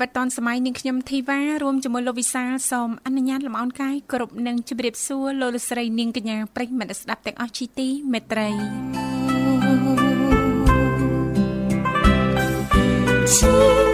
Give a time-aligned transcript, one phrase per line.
[0.00, 8.48] វិតឌွန်សម័យនាងខ្ញុំធីវ៉ារួមជាមួយលោកវិសាលសូមអនុញ្ញាតលំអរកាយគ្រប់នឹងជម្រាបសួរលោកលស្រីនាងកញ្ញាប្រិយមិត្តស្ដាប់ទាំងអស់ជីទីមេត្រី
[13.36, 13.89] ចា៎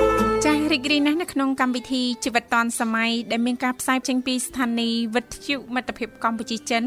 [0.72, 6.84] រីករាយណាស់នៅក្នុងកម្មវិធីជីវិតឌွန်សម័យដែលមានការផ្សាយចេញពីស្ថានីយ៍វិទ្យុមិត្តភាពកម្ពុជាចិន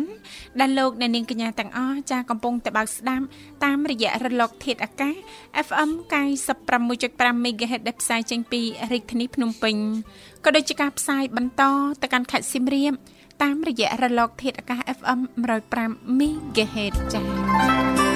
[0.60, 3.26] ដែលលោកអ្នកនាងកញ្ញាទាំងអស់ចា៎កំពុងតែបើកស្ដាប់
[3.64, 5.16] តាមរយៈរលក ធាតុអាកាស
[5.68, 5.90] FM
[6.68, 9.76] 96.5 MHz ដែលផ្សាយចេញពីរាជធានីភ្នំពេញ
[10.46, 11.64] ក៏ដូចជាការផ្សាយបន្ត
[12.02, 12.94] ទៅកាន់ខេត្តសៀមរាប
[13.44, 15.20] តាមរយៈរលក ធាតុអាកាស FM
[15.70, 18.09] 105 MHz ចា៎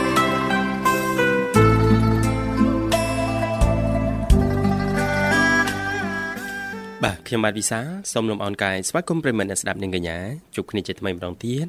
[7.04, 7.80] បាទខ្ញុំបាទវិសា
[8.14, 10.18] សូមលំអរកាយស្វាគមន៍ប្រិមត្តអ្នកស្ដាប់នាងកញ្ញា
[10.56, 11.66] ជួបគ្នាជាថ្មីម្ដងទៀត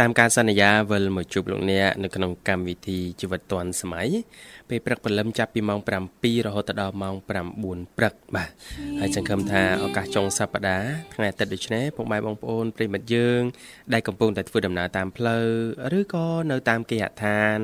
[0.00, 4.08] តាមការសន្យាវិលមកជួបលោកអ្នកនៅក្នុងកម្មវិធីជីវិតឌွန်សម័យ
[4.70, 5.80] ពេលព្រឹកព្រលឹមចាប់ពីម៉ោង
[6.12, 8.50] 7រហូតដល់ម៉ោង9ព្រឹកបាទ
[9.00, 13.40] ហើយសង្ឃឹមថាឱកាសចុងសប្តាហ៍ថ្ងៃអាទិត្យដូចនេះពុកម៉ែបងប្អូនប្រិមិត្តយើង
[13.92, 15.46] ដែលកំពុងតែធ្វើដំណើរតាមផ្លូវ
[15.98, 17.56] ឬក៏នៅតាមគេហដ្ឋាន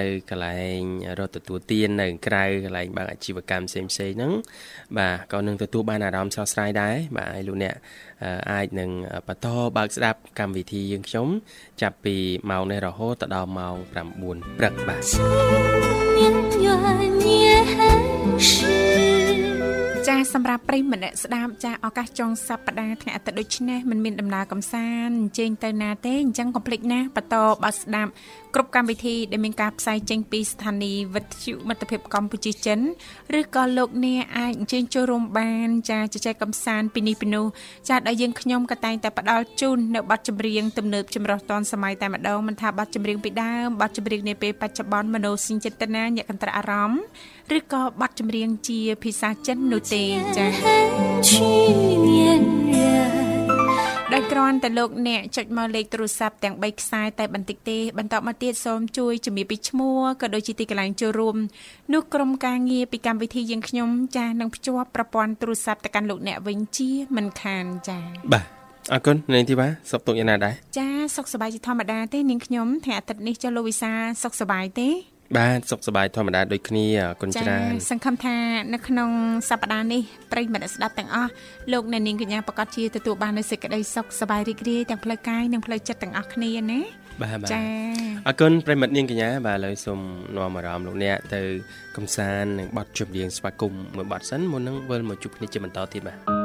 [0.00, 0.80] នៅកន្លែង
[1.18, 4.32] រត់ទទួលទាននៅក្រៅកន្លែងបើកអាជីវកម្មផ្សេងផ្សេងហ្នឹង
[4.98, 7.74] បាទក៏នឹងទទួលបានអារម្មណ៍ស្រស់ស្រាយដែរបាទហើយលោកអ្នក
[8.50, 8.90] អាចនឹង
[9.26, 9.46] បន្ត
[9.76, 11.28] បើកស្ដាប់កម្មវិធីយើងខ្ញុំ
[11.82, 12.16] ចាប់ពី
[12.50, 13.76] ម៉ោងនេះរហូតដល់ម៉ោង
[14.16, 14.96] 9ព្រឹកបា
[19.04, 19.07] ទ
[20.08, 28.10] ចាសម្រាប់ប្រិយម្នាក់ស្ដាប់ចាឱកាសចុងសប្តាហ៍ថ្ងៃអាទិត្យដូចនេះមិនមានដំណើរកំសាន្តអញ្ជើញទៅណាទេអញ្ចឹងកុំភ្លេចណាបន្តបើស្ដាប់
[28.54, 32.80] គ្រប់កម្មវិធីដែលមានការផ្សាយចេញពីស្ថានីយ៍វិទ្យុមិត្តភាពកម្ពុជាចិន
[33.38, 37.46] ឬក៏លោកអ្នកអាចអញ្ជើញចូលរួមបានចាជជែកកំសាន្តពីនេះពីនោះ
[37.88, 47.00] ចាដែលយើងខ្ញុំក៏តែងតែផ្ដល់ជូននៅប័ណ្ណចម្រៀងទំនើបចម្រុះតនសម័យតែម្ដងមិនថាប័ណ្ណចម្រៀងពីដើមប័ណ្ណចម្រៀងនាពេលបច្ចុប្បន្នមនោសញ្ចេតនាញាក់កន្ត្រាអារម្មណ៍
[47.58, 49.97] ឬក៏ប័ណ្ណចម្រៀងជាភាសាចិននោះទេ
[50.36, 50.88] ចា៎
[54.14, 61.36] ដោយគ្រាន់តែលោកអ្នកចុចមកលេខទូរស័ព្ទទាំង3ខ្សែតែបន្តិចទេបន្តមកទៀតសូមជួយជំរាបពីឈ្មោះក៏ដូចជាទីកន្លែងចូលរួម
[61.94, 68.44] នោះក្រុមការងារពីកម្មវិធីយើងខ្ញុំចាស់នឹងភ្ជាប់ប្រព័ន្ធទូរស័ព្ទទៅកាន់លោកអ្នកវិញជាមិនខានចា៎បាទ
[68.92, 73.92] អរគុណនាងធីវ៉ាសុខទុក្ខយ៉ាងណាដែរចាសុខសប្បាយជាធម្មតាទេនាងខ្ញុំថ្ងៃអាទិត្យនេះចុះលោកវិសា
[74.22, 74.88] សុខសប្បាយទេ
[75.36, 78.36] បាទសុខសប្បាយធម្មតាដូចគ្នាអរគុណច្រើនសង្ឃឹមថា
[78.74, 79.10] នៅក្នុង
[79.48, 80.02] សប្តាហ៍នេះ
[80.32, 81.30] ប្រិយមិត្តស្ដាប់ទាំងអស់
[81.72, 86.80] លោកអ្នកនាងកញ្ញាប្រកាសជាទទួលបាននូវសេចក្តីសុខសប្បាយរីករាយទាំងផ្លូវកាយនិងផ្លូវចិត្តទាំងអស់គ្នាណា
[87.22, 87.62] បាទចា
[88.26, 90.00] អរគុណប្រិមិត្តនាងកញ្ញាបាទឥឡូវសូម
[90.36, 91.40] នាំអារម្មណ៍លោកអ្នកទៅ
[91.96, 96.37] កំសាន្តនឹងបទជប់រៀងស្វាគមន៍មួយបទសិនមុននឹងវិលមកជួបគ្នាជាបន្តទៀតបាទ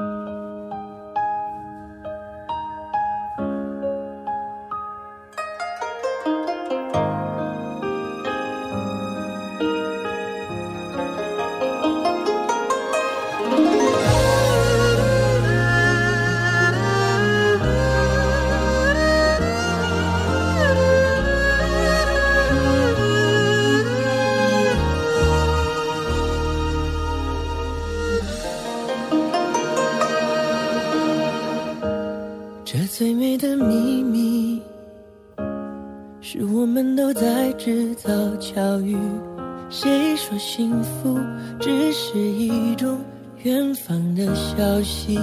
[44.74, 45.20] 消息，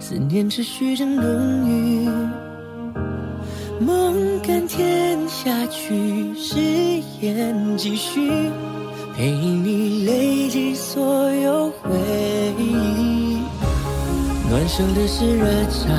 [0.00, 2.08] 思念持续着浓郁，
[3.84, 6.58] 梦甘甜下去，誓
[7.20, 8.50] 言继续，
[9.14, 11.90] 陪你累积所有回
[12.58, 13.42] 忆。
[14.48, 15.92] 暖手的是热茶，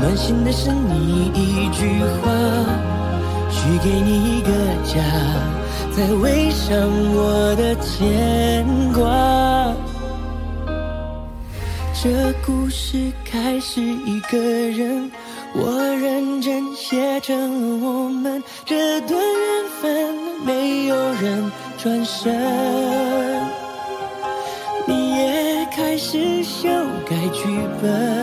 [0.00, 1.86] 暖心的是你一句
[2.20, 2.32] 话，
[3.48, 4.50] 许给你一个
[4.82, 5.00] 家，
[5.96, 6.76] 再围上
[7.14, 9.71] 我的牵挂。
[12.02, 15.08] 这故事开始一个人
[15.54, 15.70] 我
[16.00, 20.12] 认真写成了我们这段缘分
[20.44, 22.34] 没有人转身。
[24.84, 26.68] 你也开始修
[27.08, 27.44] 改剧
[27.80, 28.21] 本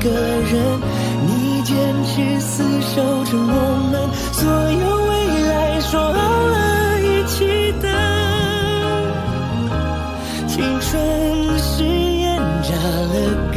[0.00, 0.80] 个人，
[1.26, 3.52] 你坚持厮守着我
[3.90, 3.94] 们
[4.32, 4.40] 所
[4.72, 5.10] 有未
[5.48, 6.16] 来，说好
[6.46, 6.56] 了
[7.00, 7.36] 一起
[7.82, 7.84] 的。
[10.46, 10.88] 青春
[11.58, 12.24] 誓言
[12.62, 12.68] 扎
[13.12, 13.14] 了
[13.52, 13.56] 根，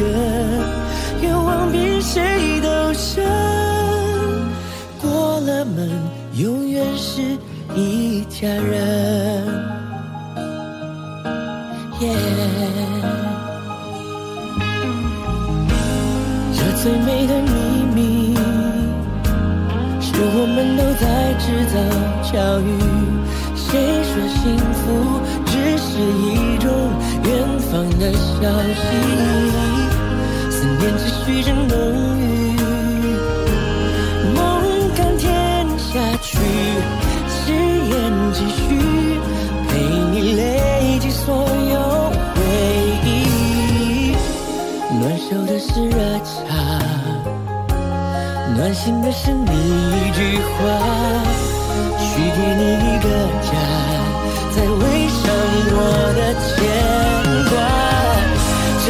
[1.21, 3.23] 愿望比谁都深。
[5.01, 5.89] 过了门，
[6.35, 7.21] 永远是
[7.75, 8.90] 一家人。
[16.81, 17.51] 最美的秘
[17.93, 18.33] 密，
[20.01, 21.05] 是我们都在
[21.37, 21.77] 制造
[22.23, 22.67] 巧遇。
[23.55, 24.81] 谁说幸福
[25.45, 26.65] 只是一种
[27.23, 27.29] 远
[27.69, 28.81] 方的消息？
[30.49, 31.71] 思念持续着浓
[32.17, 32.57] 郁，
[34.33, 34.39] 梦
[34.97, 35.29] 甘甜
[35.77, 36.39] 下去，
[37.29, 37.93] 誓言
[38.33, 38.59] 继续，
[39.69, 39.69] 陪
[40.11, 42.41] 你累积所有回
[43.05, 43.07] 忆。
[44.99, 46.29] 暖手的是热茶，
[48.61, 50.53] 暖心的是你一句话，
[51.97, 53.09] 许给你一个
[53.41, 53.49] 家，
[54.51, 54.79] 再围
[55.09, 55.19] 上
[55.73, 55.75] 我
[56.15, 56.53] 的牵
[57.49, 57.51] 挂。
[58.85, 58.87] 这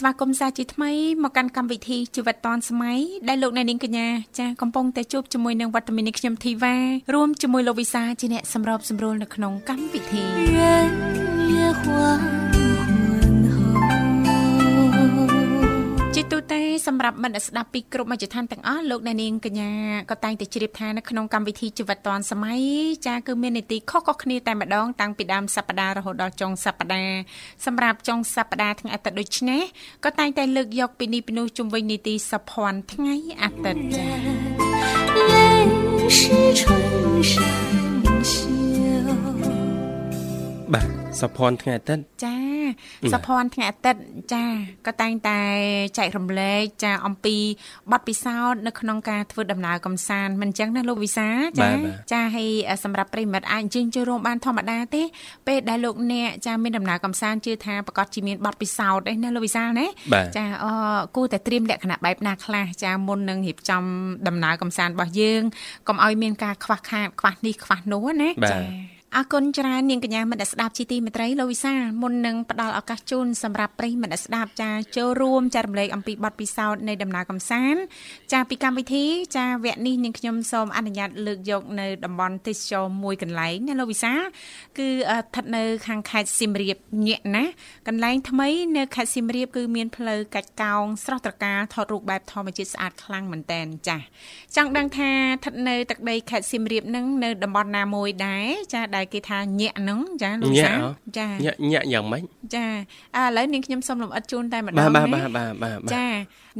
[0.00, 0.90] សសូមស្វាគមន៍សាជាថ្មី
[1.22, 6.76] មកកាន់កម្មវិធីជីវិតឌွန်សម័យដែលលោកអ្នកនាងកញ្ញាចាសកំពុងតែជួបជាមួយនឹងវត្តមាននេះខ្ញុំធីវ៉ា
[7.14, 10.24] រួមជាមួយលោកវិសាជាអ្នកសម្របសម្រួលនៅក្នុងកម្មវិធី
[16.32, 19.70] ទូទៅសម្រាប់មិត្តស្ដាប់ពីគ្រប់មជ្ឈដ្ឋានទាំងអស់លោកអ្នកនាងកញ្ញា
[20.10, 22.60] ក៏តែងតែជ្រាបថានៅក្នុងកម្មវិធីជីវិតឌွန်សម័យ
[23.06, 27.20] ចាគឺមាននីតិខុសៗគ្នាតែម្ដងតាំងពីដើមសប្ដាហ៍រហូតដល់ចុងសប្ដាហ៍
[27.66, 29.62] សម្រាប់ចុងសប្ដាហ៍ថ្ងៃអាទិត្យដូចនេះ
[30.04, 34.08] ក៏តែងតែលើកយកពីនេះពីនោះជុំវិញនីតិសភ័នថ្ងៃអាទិត្យចា
[40.72, 40.86] បាទ
[41.20, 42.49] សភ័នថ្ងៃអាទិត្យចា
[43.12, 44.00] សុភ័ណ្ឌថ្ងៃអាទិត្យ
[44.34, 44.44] ចា
[44.86, 45.40] ក៏តែងតែ
[45.98, 47.36] ចែករំលែកចាអំពី
[47.92, 51.28] បទពិសោធន៍នៅក្នុងការធ្វើដំណើរកំសាន្តមិនអញ្ចឹងណាលោកវិសា
[51.60, 51.70] ចា
[52.12, 52.50] ចាហើយ
[52.84, 55.02] សម្រាប់ប្រិមិត្តអាចអញ្ជើញចូលរួមបានធម្មតាទេ
[55.46, 60.66] ពេលដែលលោកអ្នកចាមានដំណើរកំសាន្តជឿថាប្រកាសជាមានបទពិសោធន៍ឯណាលោកវិសាណាបាទចាអ
[61.16, 63.82] គួរតែត្រៀមលក្ខណៈបែបណាខ្លះចាមុននឹងរៀបចំ
[64.28, 65.42] ដំណើរកំសាន្តរបស់យើង
[65.88, 68.58] កុំឲ្យមានការខ្វះខាតខ្វះនេះខ្វះនោះណាបាទចា
[69.16, 77.80] អរគុណច្រើននាងកញ្ញាមិត្តអ្នកស្ដាប់ជីទីមេត្រីលោកវិសាមុននឹងផ្ដល់ឱកាសជូនសម្រាប់ប្រិយមិត្តអ្នកស្ដាប់ចាចូលរួមចែករំលែកអំពីបទពិសោធន៍នៃដំណើរកំសាន្ត
[78.32, 79.04] ចាពីកម្មវិធី
[79.36, 84.12] ចាវគ្គនេះនាងខ្ញុំសូមអនុញ្ញាតលើកយកនៅតំបន់ទេសចរមួយកន្លែងណាលោកវិសា
[84.78, 86.76] គឺអឺស្ថិតនៅខាងខេត្តសៀមរាប
[87.06, 87.44] ញាក់ណា
[87.88, 93.96] កន្លែងថ្មីនៅខេត្តសៀមរាបគឺមានផ្លូវកាច់កោងស្រស់ត្រកាលថតរូបបែបធម្មជាតិស្អាតខ្លាំងមែនតែនចា
[94.56, 100.88] ចង់ដឹងថាស្ថិតនៅទឹកដីខេត្តសៀមរាបនឹងនៅតំបន់ណាមួយដែរចាដែលគេថាញាក់ហ្នឹងចាលោកវិសាញាក់ហ៎
[101.18, 102.22] ចាញាក់ញាក់យ៉ាងម៉េច
[102.54, 102.66] ចា
[103.18, 106.08] ឥឡូវនាងខ្ញុំសូមលំអិតជូនតែម្ដងបាទបាទណាបាទបាទបាទបាទចា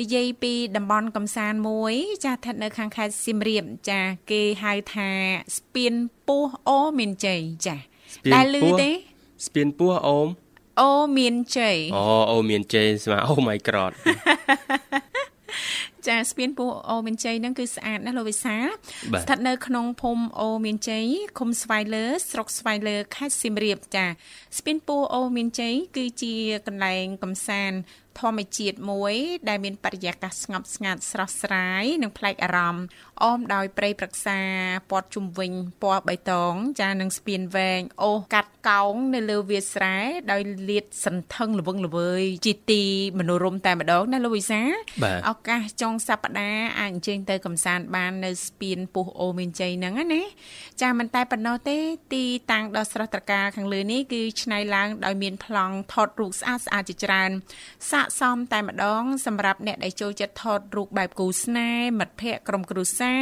[0.01, 1.95] និយាយពីតំបន់កំសាន្តមួយ
[2.25, 5.11] ចាស្ថិតនៅខាងខេត្តសៀមរាបចា គេហៅថា
[5.57, 5.95] ស្ពាន
[6.29, 8.91] ពោះអូមានជ័យចាស្ពានដែលឮពោះទេ
[9.47, 10.29] ស្ពានពោះអូម
[10.81, 13.93] អូមានជ័យអូអូមានជេស្មាអូ my god
[16.09, 18.67] ចាស្ពានពោះអូមានជ័យហ្នឹងគឺស្អាតណាស់លោកវិសាល
[19.13, 21.07] បាទស្ថិតនៅក្នុងភូមិអូមានជ័យ
[21.39, 24.07] ឃុំស្វាយលើ ស្រុកស្វាយលើខេត្តសៀមរាបចា
[24.59, 26.35] ស្ពានពោះអូមានជ័យគឺជា
[26.67, 27.79] កន្លែងកំសាន្ត
[28.19, 29.15] ធម្មជាតិមួយ
[29.49, 32.85] ដែលមានបរិយាកាសស្ងប់ស្ងាត់ស្រស់ស្រាយនិងប្លែកអារម្មណ៍
[33.23, 34.41] អមដោយព្រៃព្រឹក្សា
[34.91, 35.53] ព័ទ្ធជុំវិញ
[35.83, 39.97] ពណ៌បៃតង ចានឹងស្ពានវែងអូសកាត់កោងនៅលើវាលស្រែ
[40.33, 42.83] ដោយលាតសន្ធឹងល្វឹងល្វើយជាទី
[43.19, 44.61] មនោរម្យតែម្ដងណាលោកវិសា
[45.03, 50.23] បាទឱកាសចុងសប្តាហ៍អាចអញ្ជើញទៅកំសាន្តបាននៅស្ពានពុះអូមានជ័យហ្នឹងណា
[50.83, 51.77] ចាមិនតែប៉ុណ្ណោះទេ
[52.15, 57.31] ទីតាំងដ៏ស្រស់ត្រកាលខាងលើនេះគឺឆ្នៃឡើងដោយមានប្លង់ថតរូបស្អាតស្អាតជាច្រើន
[57.91, 63.13] ស័ក្តិសមតែម្ដង សម្រាប់អ្នកដែលចូលចិត្តថតរូបបែបគូស្នេហ៍មិត្តភ័ក្តិក្រុមគ្រួសា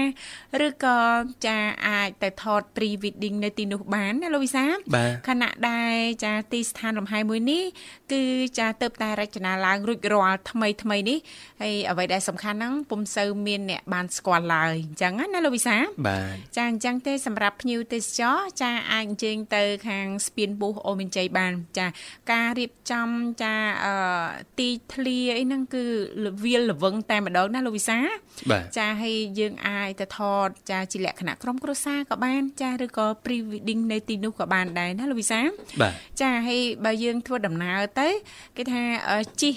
[0.60, 0.98] រឬក៏
[1.46, 4.64] ចាអាចទៅថត pre wedding នៅទីនោះបានណាលោកវិសា
[4.96, 5.94] បាទខណៈដែល
[6.24, 7.64] ចាទីស្ថានលំហែមួយនេះ
[8.12, 8.22] គឺ
[8.58, 11.18] ចាទៅតែរចនាឡើងរួចរាល់ថ្មីថ្មីនេះ
[11.62, 21.86] ហើយអ្វីដែលសំខាន់ហ្នឹងពុំសូវមានអ្នកបានស្គាល់ឡើយអញ្ចឹងណាលោកវិសាបាទចាអញ្ចឹងទេសម្រាប់ភ្ញៀវទេសចរចាអាចអញ្ជើញទៅខាងស្ពានបុះអូមានជ័យបានចា
[22.32, 23.08] ការរៀបចំ
[23.42, 23.54] ចា
[23.84, 23.94] អឺ
[24.58, 25.84] ទីធ្លាអីហ្នឹងគឺ
[26.44, 27.98] វាលល្វឹងតែម្ដងណាលោកវិសា
[28.50, 35.40] បាទចាហើយយើងអាចទៅថតចាជាលក្ខណៈក្រុមគ្រួសារក៏បានចាឬក៏ pre wedding នៅទីនោះក៏បានដែរណាលោកវិសា
[35.80, 38.08] បាទចាហើយបើយើងធ្វើដំណើរទៅ
[38.56, 39.54] គេថាអឺជិះ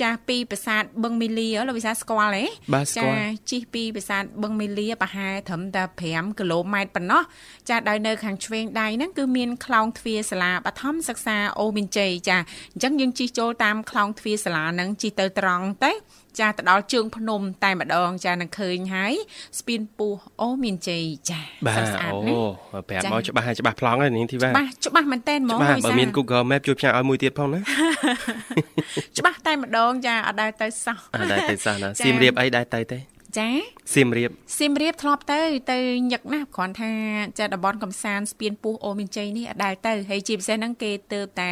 [0.00, 7.22] ចាស់ពីប្រាសាទបឹងមីលីហ៎លោកវិសាស្គាល់ទេបាទស្គាល់ជិះពីប្រាសាទបឹងមីលីប្រហែលត្រឹមតែ5គីឡូម៉ែត្រប៉ុណ្ណោះ
[7.68, 12.38] ចាដោយនៅខាងឆ្វេងដៃហ្នឹងគឺមានខ្លោងទ្វារសាលាបឋមសិក្សាអូមានជ័យចា
[12.72, 15.92] អញ្ចឹងយើងជិះចូលតាមខ្លោងទ្វារសាលាហ្នឹងជិះទៅត្រង់ទៅ
[16.40, 19.14] ចាទៅដល់ជើងភ្នំតែម្ដងចានឹងឃើញហើយ
[19.58, 27.60] ស្ពានពោះអូមានជ័យចាបាទស្រស់ស្អាតអូណាស់ប្រាប់ចា៎មកច្បាស់ហើយច្បាស់ប្លង់ហើយនាងធីវ៉ាច្បាស់ច្បាស់មែនតើហ្មងច្បាស់លោកវិបើសាលមាន Google Map ជួយផ្សាយឲ្យមួយទៀតផងណា
[29.18, 32.98] ច្បាស់តែម្ដងចាអត់ដែលទៅសោះអត់ដែរទៅសោះណាចា៎សៀមរាបអីដែរទៅទេ
[33.36, 33.48] ចា
[33.94, 35.40] សៀមរាបសៀមរាបធ្លាប់ទៅ
[35.72, 35.78] ទៅ
[36.12, 36.92] ញឹកណាស់គ្រាន់ថា
[37.38, 41.50] ចាតំបន់កំសាន្តស្ពានពោះអូមានជ័យនេះអត់ដែលទៅហើយជាពិសេសហ្នឹងគេទៅតែ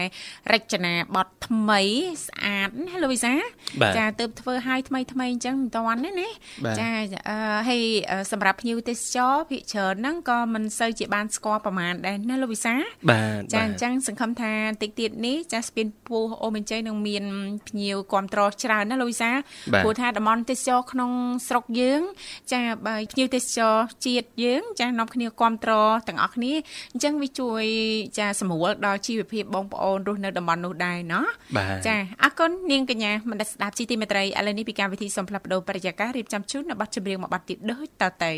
[0.52, 1.82] រចនាបថថ្មី
[2.26, 3.32] ស្អាតណាលោកវិសា
[3.82, 6.28] បាទចាទៅធ្វើឲ្យថ្មីថ្មីអញ្ចឹងមិនតាន់ទេណា
[6.64, 6.88] បាទចា
[7.28, 7.36] អឺ
[7.68, 12.74] ហើយអឺសម្រាប់ភ្ញៀវទេសចរភិកច្រើនហ្នឹងក៏មិនសូវជាបានស្គាល់ប្រហែលដែរណាលោកវិសា
[13.10, 14.52] បាទចាបាទអញ្ចឹងសង្ឃឹមថា
[14.82, 17.24] តិចទៀតនេះចាស្ពានពោះអូមានជ័យនឹងមាន
[17.68, 19.30] ភ្ញៀវគ្រប់ត្រច្រើនណាលោកវិសា
[19.72, 21.10] បាទព្រោះថាតំបន់ទេសចរក្នុង
[21.48, 22.02] ស្រុកកយើង
[22.52, 23.74] ចាបើភ្ញៀវទេសចរ
[24.06, 25.72] ជាតិយើង ចានាំគ្នាគ្រប់ត្រ
[26.08, 26.52] ទាំងអស់គ្នា
[26.92, 27.62] អញ្ចឹងវាជួយ
[28.18, 31.26] ចាសម្រួលដល់ជីវភាពបងប្អូនរស់នៅតំបន់នោះដែរណោះ
[31.86, 38.32] ចាអរគុណនាងកញ្ញាមនស្ដាប់ជីទីមេត្រីឥឡូវនេះពីកម្មវិធីសំផ្លាប់បដោប្រយាកររៀបចំជូននៅប័ណ្ណចម្រៀងមួយប័ណ្ណទៀតដូចតទៅ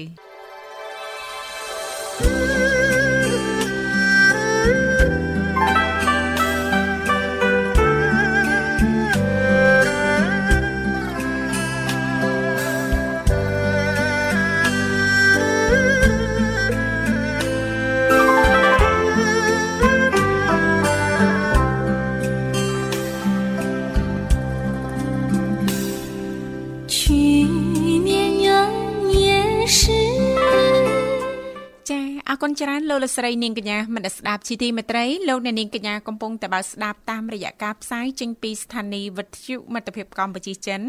[32.60, 40.80] ច្រើនលោកលស្រីនាងកញ្ញាមនស្ដាប់ជីទីមេត្រីលោកអ្នកនាងកញ្ញាកំពុងតបស្ដាប់តាមរយៈការផ្សាយចេញពីស្ថានីយ៍វិទ្យុមិត្តភាពកម្ពុជាចិន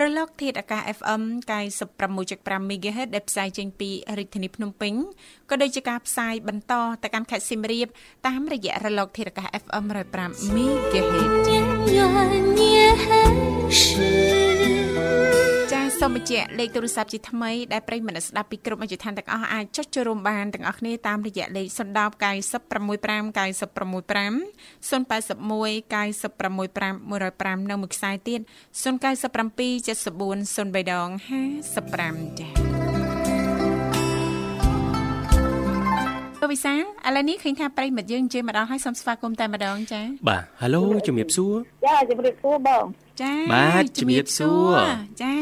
[0.00, 1.22] រលកធាតុអាកាស FM
[1.96, 4.94] 96.5 MHz ដែលផ្សាយចេញពីរាជធានីភ្នំពេញ
[5.50, 7.88] ក៏ដូចជាការផ្សាយបន្តទៅកាន់ខេត្តសៀមរាប
[8.26, 9.84] តាមរយៈរលកធាតុអាកាស FM
[10.14, 11.00] 105 MHz ចា
[13.00, 14.37] សសូ
[16.08, 28.40] មបញ្ជាក់លេខទូរស័ព្ទជាថ្មីដែលប្រិយមិត្តស្ដាប់ពីគ្រប់មជ្ឈដ្ឋានទាំងអស់អាចចុចចូលរួមបានទាំងអស់គ្នាតាមរយៈលេខ010 965 965 081 965 105នៅមួយខ្សែទៀត
[28.82, 28.82] 097
[29.88, 31.08] 74 03ដង
[31.78, 32.52] 55ចា៎
[36.40, 41.54] លោកវិសាលឥឡូវនេះឃើញថាប្រិយមិត្តយើងជិះមកដល់ហើយសូមស្វាគមន៍តែម្ដងចា៎បាទហៅឡូជំរាបសួរ
[41.86, 42.84] ចាជំរាបសួរបង
[43.20, 44.76] ចាបាទជំរាបសួរ
[45.22, 45.32] ចា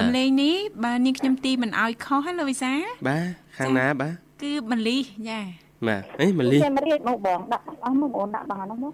[0.00, 2.72] សំឡេងនេះបើនាងខ្ញុំទីមិនអោយខុសហើយលោកវិសា
[3.08, 3.24] បាទ
[3.58, 4.98] ខាងណាបាទគឺមលី
[5.30, 5.40] ចា
[5.86, 8.92] បាទអីមលីខ្ញុំរៀបមកបងដាក់អស់មកបងដាក់បងហ្នឹងមក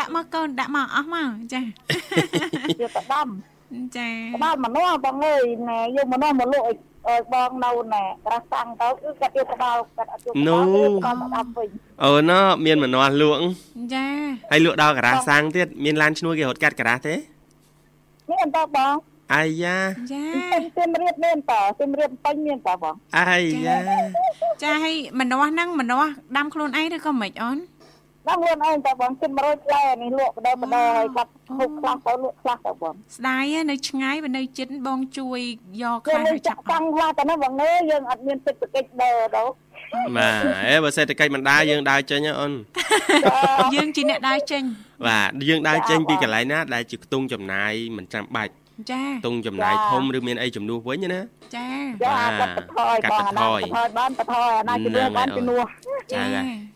[0.00, 1.64] ដាក់មកកូនដាក់មកអស់មកចាយ
[2.80, 3.28] កទៅដំ
[3.96, 4.08] ចា
[4.42, 6.76] ដល់មនុស្សបងអើយណែយកមនុស្សមកលក់ឲ្យឲ្យ
[7.32, 10.64] បងនៅណែរះសាំងទៅគឺគាត់យកក្បាលគាត់អត់យកក្បាល
[11.04, 11.68] គាត់មកដាំវិញ
[12.04, 13.40] អូណូមានម្នាស់លក់
[13.94, 14.06] ចា
[14.50, 17.14] ហើយលក់ដល់ការ៉ាសាំងទៀតមានឡានឈ្នួលគេរត់កាត់ការ៉ាទេ
[18.30, 18.94] មានតើបង
[19.34, 19.76] អាយ៉ា
[20.12, 20.24] ចា
[20.76, 23.76] សៀមរាបមានតើសៀមរាបពេញមានតើបងអាយ៉ា
[24.62, 27.56] ចាហើយម្នាស់ហ្នឹងម្នាស់ដាំខ្លួនឯងឬក៏មិនអន
[28.26, 35.40] ដល់ខ្លួនឯងតើបងជិត100ផ្លែនេះលក់បដិបដិហើយគាត់ហូបខ្លះទៅលក់ខ្លះទៅបងស្ដាយនៅឆ្ងាយបើនៅជិតបងជួយ
[35.82, 39.42] យកខ្លះទៅចាក់តាំងខ្លះទៅណាបងអើយយើងអត់មានសេដ្ឋកិច្ចដើរទៅ
[40.16, 42.52] បាទអេបើសេដ្ឋកិច្ចមិនដើរយើងដើរចេញអូន
[43.74, 44.62] យើងជាអ្នកដើរចេញ
[45.06, 48.52] បាទយើងដើរចេញពីកន្លែងណាដែលជាខ្ទង់ចំណាយមិនចាំបាច់
[48.90, 51.20] ចាទុងចំណាយធំឬមានអីចំនួនវិញណា
[51.56, 51.68] ចា
[52.04, 55.64] ចាកាត់បន្ថយបងណាបន្ថយបានបន្ថយអាណាជំនួសបានជំនួស
[56.12, 56.22] ចា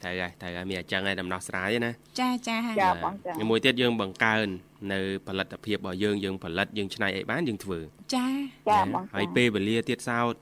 [0.02, 4.46] ត្រូវហើយត្រូវហើយមានអញ្ចឹងហើយដំណោះស្រាយណាចាចាចាបងចាមួយទៀតយើងបង្កើន
[4.92, 7.78] នៅផលិតភាពរបស់យើងយើងផលិតយើងច្នៃអីបានយើងធ្វើ
[8.14, 8.26] ចា
[8.70, 10.34] ចាបងហើយពេលវេលាទៀតសោត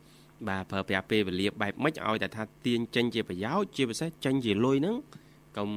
[0.48, 4.96] បាទប្រើប្រាស់ពេលវេលាបែបម៉េចឲ្យតែថាទាញចេញជាប្រយោជន៍ជាពិសេសចេញជាលុយហ្នឹង
[5.56, 5.70] កុំ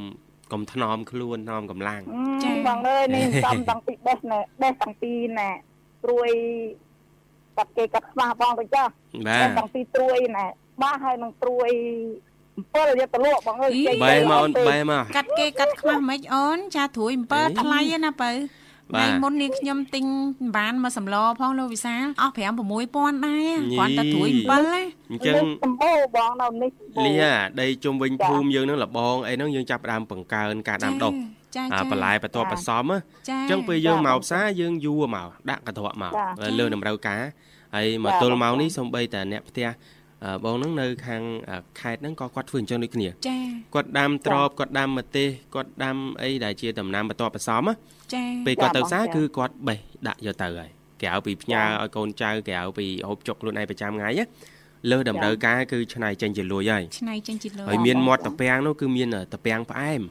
[0.52, 2.02] កុំថ្នមខ្លួនថ្នមកម្លាំង
[2.44, 5.50] ចាបងអើយនេះសំតាំងពីបេះណែបេះតាំងពីណែ
[6.04, 6.30] ត្រួយ
[7.58, 8.84] កាត់គេកាត់ខ្វះបងទៅចា
[9.28, 10.46] បាទតាំងពីត្រួយណែ
[10.82, 11.70] បាសហើយនឹងត្រួយ
[12.70, 13.72] 7យកទៅលក់បងអើយ
[14.04, 18.32] បែមកអូនបែមកកាត់គេកាត់ខ្វះមិនអូនចាត្រួយ7ថ្លៃណាបើ
[18.92, 20.06] ថ្ងៃមុននេះខ្ញុំទិញ
[20.58, 26.72] បានមកសម្លផងលោកវិសាលអស់5 6000ដែរគ្រាន់តែត្រួយ7ទេអញ្ចឹងសម្បូរបងនៅនេះ
[27.06, 27.12] លី
[27.62, 31.41] ដីជុំវិញភូមិយើងនឹងលបងអីហ្នឹងយើងចាប់ដើមបង្កើនការដាំដុះចាចា
[31.92, 36.12] បន្លែបន្ទាប់បន្សំអញ្ចឹងពេលយើងមកផ្សារយើងយួរមកដាក់កន្ត្រកមក
[36.60, 37.22] លើតម្រូវការ
[37.76, 39.68] ហើយមកទល់មកនេះសំបីតែអ្នកផ្ទះ
[40.44, 41.22] បងហ្នឹងនៅខាង
[41.80, 43.38] ខេត្តហ្នឹងក៏គាត់ធ្វើអញ្ចឹងដូចគ្នាចា
[43.76, 47.62] គាត់ដាំត្រប់គាត់ដាំម្ទេសគាត់ដាំអីដែលជាដំណាំបន្ទាប់បន្សំ
[48.14, 50.70] ចាពេលគាត់ទៅផ្សារគឺគាត់បេះដាក់យកទៅហើយ
[51.02, 54.10] ក្រៅពីផ្ញើឲ្យកូនចៅក្រៅពីហូបចុកខ្លួនឯងប្រចាំថ្ងៃ
[54.92, 60.02] លើតម្រូវការគឺឆ្នៃចេញជាលួយហើយឆ្នៃចេញជាលួយហើយមានមាត់តាពាំងនោះគឺមានតាពាំងផ្អែម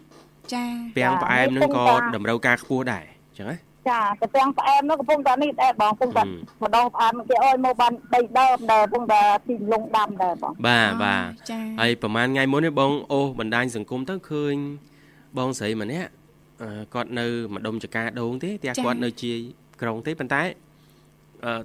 [0.55, 0.65] ចា
[0.97, 3.57] ពាំងផ្អែមនឹងក៏តម្រូវការខ្ពស់ដែរអញ្ចឹងណា
[3.91, 6.23] ចាកាពាំងផ្អែមនោះកំពុងតែនេះដែរបងកំពុងតែ
[6.63, 14.55] ម្ដងផ្អែមគេអើយមកបាន3ដើមដែរកំពុងតែទីលងដាំដែរបងបាទបាទហើយប្រហែលថ្ងៃមុននេះបងអូសបណ្ដាញសង្គមទៅឃើញ
[15.39, 16.11] បងស្រីម្នាក់
[16.95, 19.33] គាត់នៅម្ដុំចកាដូងទេផ្ទះគាត់នៅជា
[19.83, 20.43] ក្រុងទេប៉ុន្តែ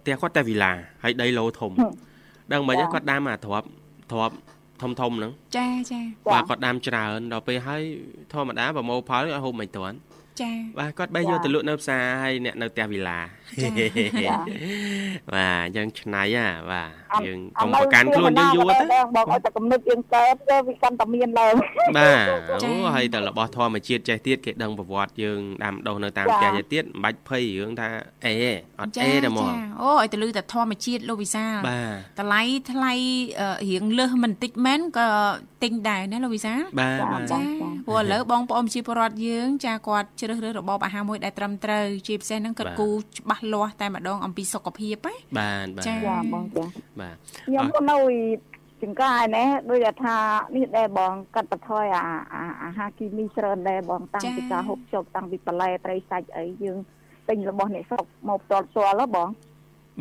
[0.02, 1.72] ផ្ទះគាត់តែវីឡាហើយដីឡូធំ
[2.54, 3.64] ដឹងមិនគាត់ដាំអាទ្រប
[4.12, 4.32] ទ្រប
[4.82, 6.02] ធំធំហ្នឹងចាចា
[6.34, 7.82] បាទគាត់ដាំច្រើនដល់ពេលហើយ
[8.34, 9.96] ធម្មតាប្រមូលផលឲ្យហូបមិនទាន់
[10.42, 13.20] ចាបាទគាត់បេះយកទៅលក់នៅផ្សារហើយអ្នកនៅផ្ទះវិឡា
[15.34, 16.90] បាទយើងឆ្នៃហ่าបាទ
[17.26, 21.54] យើងកុំប្រកាន់ខ្លួនយើងយូរទៅបងឲ្យតែគំនិតយើងកើតទៅវាកាន់តែមានឡើង
[21.98, 22.26] បាទ
[22.64, 27.88] អូហើយតែរបស់ធម្មជាតិចេះទៀតគេដឹងប្រវត្តិយើងដាំដុះនៅតាមផ្ទះចេះទៀតមិនបាច់ភ័យរឿងថា
[28.26, 28.34] អេ
[28.80, 31.82] អត់អេទេហ្មងអូឲ្យតែលឺតែធម្មជាតិលោកវិសាបា
[32.20, 32.94] ទតម្លៃថ្លៃ
[33.70, 35.08] រៀងលើសមិនតិចមែនក៏
[35.64, 37.40] ទិញដែរណាលោកវិសាបាទចា
[37.88, 45.96] ព្រោះឥឡូវបងប្អូនប្រជាពលរដ្ឋយើងចាគាត់ជ្រើសរើសរបបអាហារមួយដែលត្រឹមត្រូវជាពិសេសហ្នឹងគាត់គូច្បាស់លាស់តែម្ដងអំពីសុខភាពណាបាទបាទចា
[46.34, 46.66] បងចា
[47.00, 47.16] បាទ
[47.48, 47.98] ខ្ញុំក៏នៅ
[48.84, 50.18] ចង្កាយណែដូចថា
[50.56, 52.06] នេះដែរបងកាត់បន្ថយអា
[52.64, 56.78] អាហារគីមីច្រើនដែរបងតាំងពីការហូបចុកតាំងពីបន្លែត្រីសាច់អីយើង
[57.30, 59.30] ទិញរបស់អ្នកស្រុកមកផ្ទាល់ផ្ទាល់ហ៎បង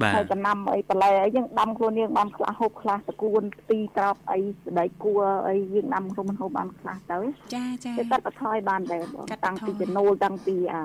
[0.03, 7.19] បាទហើយចំណាំអីបន្លែអីយើងដាំខ្លួនយើងបានខ្លះហូបខ្លះតគួនទីត្រប់អីស្បែកគួរអីយើងដាំខ្លួនហូបបានខ្លះទៅ
[7.55, 10.83] ចាចាគេកាត់បន្ថយបានដែរបងតាំងពីចំណូលតាំងពីអា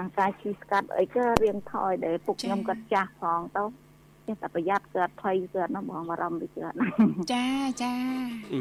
[0.00, 3.64] អង្ការឈីស្កាត់អីក៏រៀងថយដែរពុកខ្ញុំគាត់ចាស់ផងទៅ
[4.28, 6.76] ចេះតែប្រយ័ត្នគឺអត់ភ័យគឺអត់នោះបងបារម្ភគឺអត់
[7.32, 7.46] ចា
[7.82, 7.94] ចា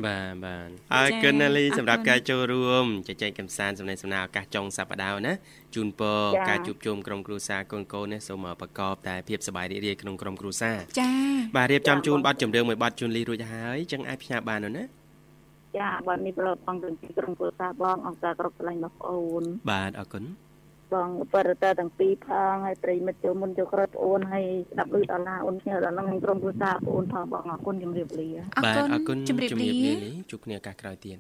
[0.06, 5.34] បាទបាទអរគុណណាលីសម្រាប់ការចូលរួមជជែកកម្សាន្តសំណេះសំណាលឱកាសចុងសប្តាហ៍ណា
[5.76, 6.20] ជូនពរ
[6.50, 11.12] ការជួបជុំក្រុមគ្រួសារកូនកូននេះសូមប្រកបតែភាពសប្បាយរីករាយក្នុងក្រុមគ្រួសារចា
[11.56, 14.84] បាទរៀបចំជូនប័ណ្ណចម្រៀងមួយប័ណ្ណជូនលីរួចហើយចឹងអាចផ្ញើបាននោះណា
[15.78, 20.24] ចាបាទនេះប្រឡប់បងទាំងពីក្រុមគ្រួសារបងអង្គការគ្រប់កន្លែងបងប្អូនបាទអរគុណ
[20.94, 28.30] បងបរិទ័ទាំងពីរផងហើយប្រិមិត្តចូលមុនចូលក្រោយប្អូនហើយស្ដាប់ឮដល់ណាអូនគ្នាដល់នឹងក្រុមគ្រួសារប្អូនផងបងអរគុណជំរាបលា
[28.66, 29.70] បាទអរគុណជំរាបលា
[30.32, 31.18] ជួបគ្នាឱកាសក្រោយទៀត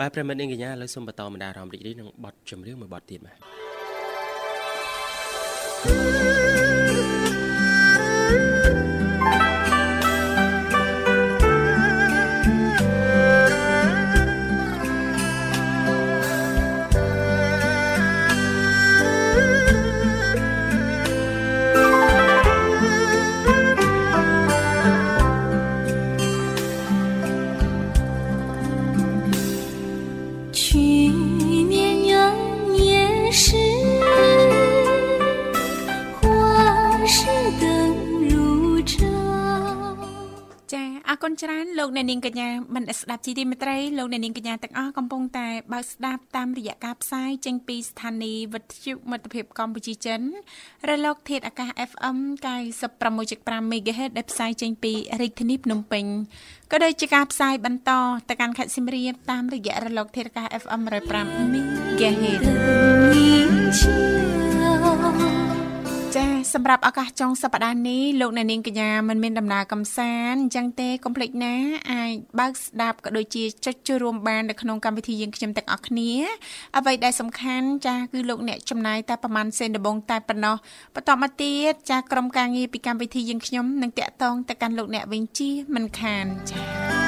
[0.00, 3.36] បាទប្រិមិត្តនាងកញ្ញាឥឡូវសូមបន្តមណ្ដាអារម្មណ៍រីករាយនឹងបទចម្រៀងមួយបទទៀតបាទ
[41.96, 50.20] អ្នកនាងកញ្ញាមិនស្ដាប់ជីទីមេត្រីលោកអ្នកនាងកញ្ញាទាំងអស់កំពុងតែបើកស្ដាប់តាមរយៈការផ្សាយចេញពីស្ថានីយ៍វិទ្យុមិត្តភាពកម្ពុជាចិន
[50.88, 52.18] រលក ធាតុអាកាស FM
[52.94, 56.04] 96.5 MHz ដែលផ្សាយចេញពីរាជធានីភ្នំពេញ
[56.72, 57.90] ក៏ដូចជាការផ្សាយបន្ត
[58.28, 62.44] ទៅកាន់ខេត្តសៀមរាបតាមរយៈរលក ធាតុអាកាស FM 105 MHz
[63.74, 64.33] ចា
[66.54, 71.54] សម្រាប់ឱកាសចុងសប្តាហ៍នេះលោកអ្នកនាងកញ្ញាមិនមានដំណើរកំសាន្តអញ្ចឹងទេកុំភ្លេចណា
[71.92, 76.10] អាចបើកស្ដាប់ក៏ដូចជាចុចចូលរួមបាននៅក្នុងកម្មវិធីយើងខ្ញុំទាំងអស់គ្នា
[76.76, 80.56] អ្វីដែលសំខាន់ចាគឺលោកអ្នកចំណាយតែប្រហែលសេនដបងតែប៉ុណ្ណោះ
[80.94, 87.03] បន្តមកទៀតចាក្រុមការងារពីកម្មវិធីយើងខ្ញុំនឹងតាក់ទងទៅកាន់លោកអ្នកវិញជាមិនខានចា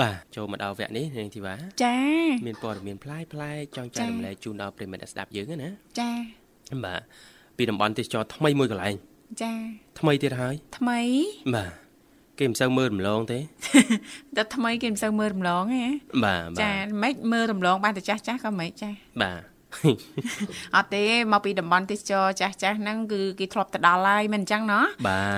[0.00, 1.96] បាទចូលមកដល់វគ្គនេះនាងធីវ៉ាចា
[2.46, 5.68] មានព័ត៌មានផ្លាយផ្លាយចង់ចែករំលែកជូនដល់ប្រិមិត្តស្ដាប់យើងណា
[6.00, 6.10] ចា
[6.84, 7.00] បាទ
[7.56, 8.94] ពីតំបន់ទេសចរថ្មីមួយកន្លែង
[9.42, 9.52] ចា
[10.00, 11.00] ថ្មីទៀតហើយថ្មី
[11.54, 11.72] បាទ
[12.38, 13.38] គេមិនសូវមើលរំលងទេ
[14.36, 15.84] តែថ្មីគេមិនសូវមើលរំលងទេ
[16.24, 18.90] បាទចាមិនមើលរំលងបានតែចាស់ចាស់ក៏មិនចា
[19.22, 19.49] បាទ
[20.76, 24.84] អត់ទេមកពីតំបន់ទេសចរចាស់ចាស់ហ្នឹងគឺគេធ្លាប់ទៅដល់ហើយមិនអញ្ចឹងណោះ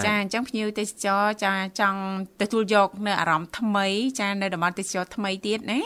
[0.06, 2.00] ចាអញ្ចឹងភ្ញៀវទេសចរចាចង់
[2.40, 3.86] ទទួលយកនៅអារម្មណ៍ថ្មី
[4.20, 5.80] ចានៅតំបន់ទេសចរថ្មីទៀតណា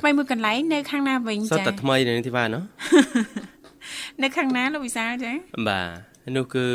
[0.00, 2.64] ថ្មីមួយកន្លែងនៅខាងណាវិញចាសុទ្ធតែថ្មីនៅទីបានណោះ
[4.22, 5.32] នៅខាងណាលោកវិសាលចា
[5.68, 5.80] បា
[6.26, 6.66] ទនោះគឺ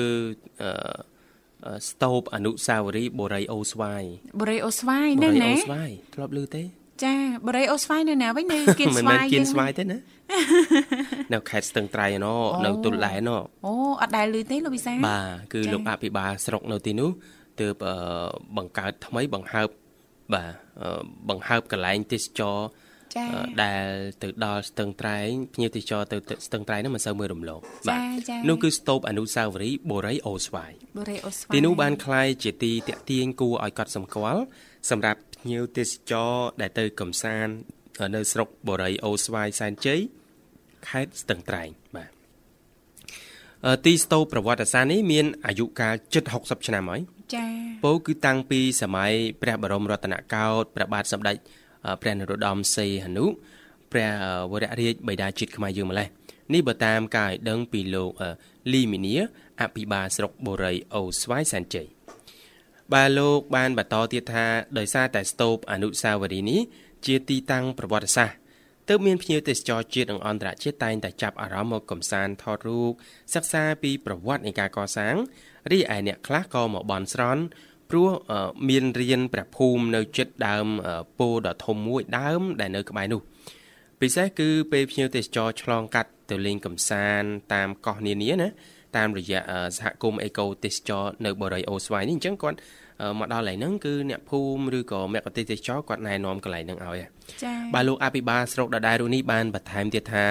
[0.62, 4.04] អឺស្តូបអនុសាវរីយ៍បូរីអូស្វាយ
[4.40, 6.64] បូរីអូស្វាយនៅណាបូរីអូស្វាយធ្លាប់ឮទេ
[7.05, 7.15] ចា
[7.47, 9.99] បរិយអូស្វាយនៅណាវិញនៅគៀនស្វាយមិនមែនគៀនស្វាយទេណា
[11.35, 12.27] នៅខេត្តស្ទឹងត្រែងណ
[12.65, 13.31] នៅទុលដែនណ
[13.67, 17.11] អូអត់ដែលឮទេលោកវិសាបាទគឺលោកអភិបាលស្រុកនៅទីនោះ
[17.61, 17.75] ទើប
[18.57, 19.69] បង្កើតថ្មីបង្ហើប
[20.35, 20.53] បាទ
[21.29, 22.59] បង្ហើបកន្លែងទេសចរ
[23.63, 23.85] ដែល
[24.23, 26.17] ទៅដល់ស្ទឹងត្រែងភ្ញៀវទេសចរទៅ
[26.47, 28.01] ស្ទឹងត្រែងនោះមិនសូវមើលរំលងបាទ
[28.49, 34.43] នោះគឺស្ទូបអនុសាវរីយ៍បូរីអូស្វាយបូរីអូស្វាយទីនោះបានคล้ายជាទីតាក់ទាញគួរឲ្យកត់សម្គាល់
[34.91, 37.54] សម្រាប់ ភ្ញៀវទេសចរដែលទៅកំសាន្ត
[38.16, 40.00] នៅស្រុកបូរីអូស្វាយសែនជ័យ
[40.88, 42.12] ខេត្តស្ទឹងត្រែងបាទ
[43.86, 47.02] ទីស្ទូប្រវត្តិសាស្ត្រនេះមានអាយុកាលជិត60ឆ្នាំហើយ
[47.36, 47.52] ចា៎
[47.86, 51.38] ពោគឺតាំងពីសម័យព្រះបរមរតនកោដ្ឋព្រះបាទសម្ដេច
[52.02, 53.26] ព្រះនរោត្តមសីហនុ
[53.92, 54.12] ព្រះ
[54.52, 56.08] វររាជបិតាជាតិខ្មែរយើងម្លេះ
[56.54, 58.12] នេះបើតាមការឲ្យដឹងពីលោក
[58.74, 59.14] លីមីនី
[59.62, 61.88] អភិបាលស្រុកបូរីអូស្វាយសែនជ័យ
[62.94, 64.46] បាទលោកបានបន្តទៀតថា
[64.78, 66.62] ដោយសារតែស្ទូបអនុសាវរីយ៍នេះ
[67.06, 68.38] ជាទីតាំងប្រវត្តិសាស្ត្រ
[68.90, 72.92] ទើបមានភ្ញៀវទេសចរជាតិនិងអន្តរជាតិតែងតែចាប់អារម្មណ៍មកកំសាន្តថតរូប
[73.34, 75.16] សិក្សាពីប្រវត្តិនៃការកសាង
[75.72, 77.44] រីឯអ្នកខ្លះក៏មកបន់ស្រន់
[77.90, 78.10] ព្រោះ
[78.70, 80.68] មានរៀនព្រះភូមិនៅចិត្តដើម
[81.20, 83.22] ពោដ៏ធំមួយដើមដែលនៅក្បែរនោះ
[84.02, 88.50] ពិសេសគឺពេលភ្ញៀវទេសចរឆ្លងកាត់ទៅលេងកំសាន្តតាមកោះនានាណា
[88.98, 89.42] តាមរយៈ
[89.78, 92.58] សហគមន៍អេកូទេសចរនៅបរិយអូស្វាយនេះអញ្ចឹងគាត់
[93.20, 96.96] មកដល់កន្លែងហ្នឹងគឺអ្នកភូមិឬក៏មគ្គទេសចរគាត់ណែនាំកន្លែងហ្នឹងឲ្យ
[97.44, 100.26] ចា៎បាទលោកអភិបាលស្រុកដដែលរូនេះបានបន្ថែមទៀតថា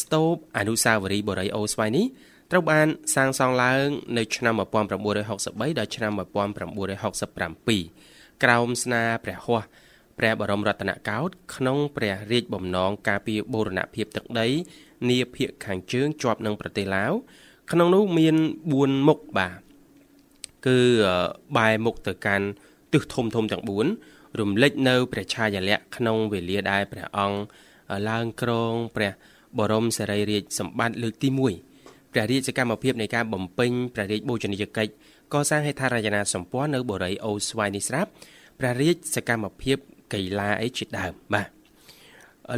[0.00, 2.06] ស្ទូបអនុសាវរីយ៍បរិយអូស្វាយនេះ
[2.50, 3.86] ត្រូវបានសាងសង់ឡើង
[4.18, 9.66] នៅឆ្នាំ1963ដល់ឆ្នាំ1967ក្រោមស្នាព្រះហស្ថ
[10.18, 14.48] ព្រះបរមរតនកោដ្ឋក្នុងព្រះរាជបំណងការពារបូរណភាពទឹកដី
[15.08, 17.12] នាភាគខាងជើងជាប់នឹងប្រទេសឡាវ
[17.72, 18.36] ក្នុងនោះមាន
[18.70, 19.60] 4មុខបាទ
[20.66, 20.78] គឺ
[21.56, 22.46] បែរមុខទៅកាន់
[22.92, 27.38] ទិសធំធំទាំង4រំលេចនៅព្រះឆាយាល័ក្ខណ៍ក្នុងវេលាដែលព្រះអង្គ
[28.08, 29.12] ឡើងគ្រងព្រះ
[29.58, 31.28] បរមសារីរាជសម្បត្តិលើកទី
[31.70, 34.92] 1ព្រះរាជសកម្មភាពនៃការបំពេញព្រះរាជបូជនីយកិច្ច
[35.34, 38.10] កសាងហេដ្ឋារចនាសម្ព័ន្ធនៅបូរីអូស្វាយនេះស្រាប់
[38.58, 39.76] ព្រះរាជសកម្មភាព
[40.12, 41.59] កីឡាអីជាដើមបាទ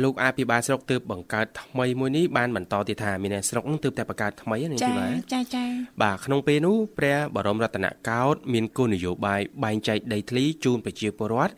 [0.05, 5.64] លោកអភិបាលស្រុកទើបបង្កើតថ្មីមួយនេះបានបន្តទៀតថាមានស្រុកនឹងទើបតែបង្កើតថ្មីនេះទីបាទចាចា
[6.02, 11.55] បាទក្នុងពេលនោះព្រះបរមរតនកោដ្ឋមានគោលនយោបាយបែងចែកដីធ្លីជូនប្រជាពលរដ្ឋ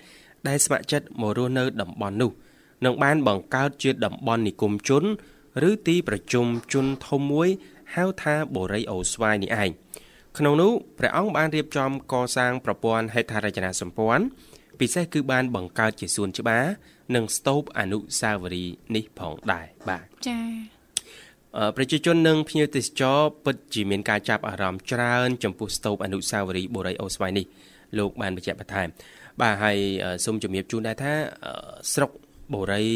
[0.49, 2.31] ដែលស្ម័គ្រចិត្តមករស់នៅតំបន់នោះ
[2.85, 5.05] នឹងបានបង្កើតជាតំបន់និគមជន
[5.68, 7.49] ឬទីប្រជុំជនធំមួយ
[7.94, 9.70] ហៅថាបូរីអូស្វាយនេះឯង
[10.38, 14.25] ក្នុងនោះព្រះអង្គបានរៀបចំកសាងប្រព័ន្ធហេដ្ឋារចនាសម្ព័ន្ធ
[14.81, 16.64] ពិសេសគឺបានបង្កើតជាសួនច្បារ
[17.14, 20.75] និងស្ទូបអនុស្សាវរីយ៍នេះផងដែរបាទចា៎
[21.77, 27.47] ប្រជាជននិងភ្ញៀវទេសចរពិតជាមានការចាប់អារម្មណ៍ច្រើនចំពោះស្ទូបអនុស្សាវរីយ៍បូរីអូស្វាយនេះ
[27.99, 28.88] លោកបានបញ្ជាក់បន្ថែម
[29.40, 29.79] បាទហើយ
[30.25, 31.12] សូមជំរាបជូនដែរថា
[31.95, 32.11] ស្រុក
[32.55, 32.87] បូរី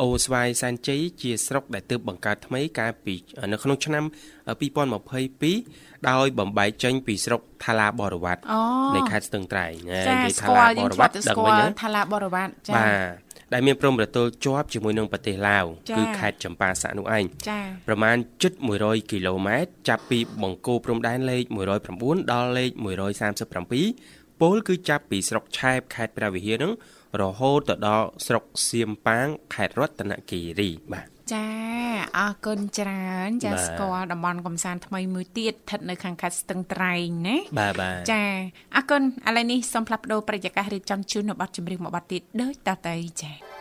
[0.00, 3.14] អូស្វាយសែនជ័យជាស្រុកដែលទើបបង្កើតថ្មីកាលពី
[3.52, 4.04] នៅក្នុងឆ្នាំ
[5.30, 8.40] 2022ដោយបំបែកចេញពីស្រុកថាឡាបរវត្ត
[8.94, 12.86] នៃខេត្តស្ទឹងត្រែងនិយាយថាឡាបរវត្តដឹងវិញថាឡាបរវត្តចា៎បា
[13.28, 15.64] ទ ដែលមានព្រំប្រទល់ជាប់ជាមួយនឹងប្រទេសឡាវ
[15.96, 21.42] គឺខេត្តចម្ប៉ាសាក់នោះឯងចា៎ប្រមាណជិត100គីឡូម៉ែត្រចាប់ពីបង្គោលព្រំដែនលេខ
[21.88, 22.70] 109ដល់លេខ
[23.76, 26.72] 137ពលគឺចាប់ពីស្រុកឆែបខេត្តព្រះវិហារនឹង
[27.20, 31.46] រហូតទៅដល់ស្រុកសៀមប៉ាងខេត្តរតនគិរីបាទចា
[32.18, 38.22] អរគុណច្រើនចាស្គាល់តំបន់កំសាន្តថ្មីមួយទៀតស្ថិតនៅខាងខេត្តស្ទឹងត្រែងណាបាទបាទចា
[38.76, 43.51] អរគុណឥឡូវនេះសូមផ្លាប់បដោប្រយាកររៀបចំជូននៅប័ណ្ណចម្រៀងមួយប័ណ្ណទៀតដូចតទៅចា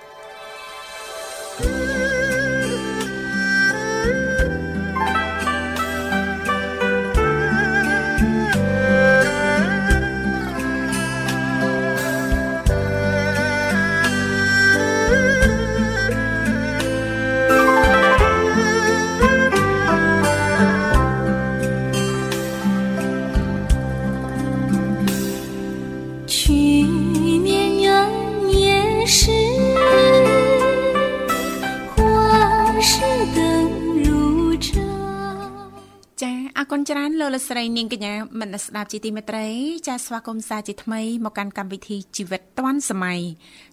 [37.40, 39.46] លោកលស្រីនាងកញ្ញាមនស្ដាប់ជាទីមេត្រី
[39.88, 43.20] ចាសស្វាគមន៍សាជាថ្មីមកកាន់កម្មវិធីជីវិតឌွန်សម័យ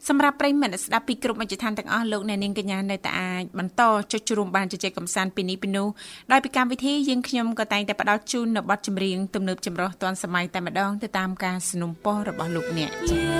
[0.08, 5.88] សម្រាប់ប្រិយមិត្តស្ដាប់ពីគ្រប់មជ្ឈដ្ឋានទាំងអស់លោកអ្នកនាងកញ្ញានៅតែអាចបន្តចុចជួមបានជជែកកម្សាន្តពីនេះពីនោះ
[6.32, 13.34] ដោយពីកម្មវិធីយើងខ្ញុំក៏តែងតែផ្ដល់ជូននៅបទចម្រៀងទំនើបចម្រុះឌွန်សម័យតែម្ដងទៅតាមការสนับสนุนរបស់លោកអ្នកចា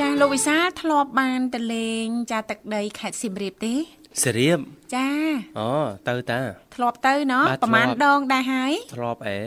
[0.00, 3.74] ចាលោកវិសាធ្លាប់បានទៅលេង ចាទឹកដីខេត្តសៀមរាបទេ
[4.22, 4.58] សៀមរាប
[4.94, 5.08] ចា
[5.58, 5.70] អូ
[6.08, 6.40] ទៅតា
[6.74, 9.38] ធ្លាប់ទៅណោះប្រហែលដងដែរហើយធ្លាប់អេ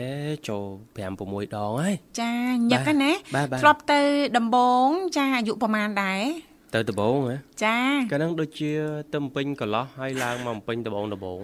[0.48, 0.64] ចូល
[0.96, 2.32] 5 6ដងហើយចា
[2.70, 3.10] ញឹកណា
[3.60, 4.00] ធ្លាប់ទៅ
[4.38, 6.20] ដំបងចាអាយុប្រហែលដែរ
[6.74, 7.76] ទៅដំបងហ៎ចា
[8.12, 8.70] កាលហ្នឹងដូចជា
[9.14, 11.40] ទៅពេញកន្លោះហើយឡើងមកពេញដំបងដំបង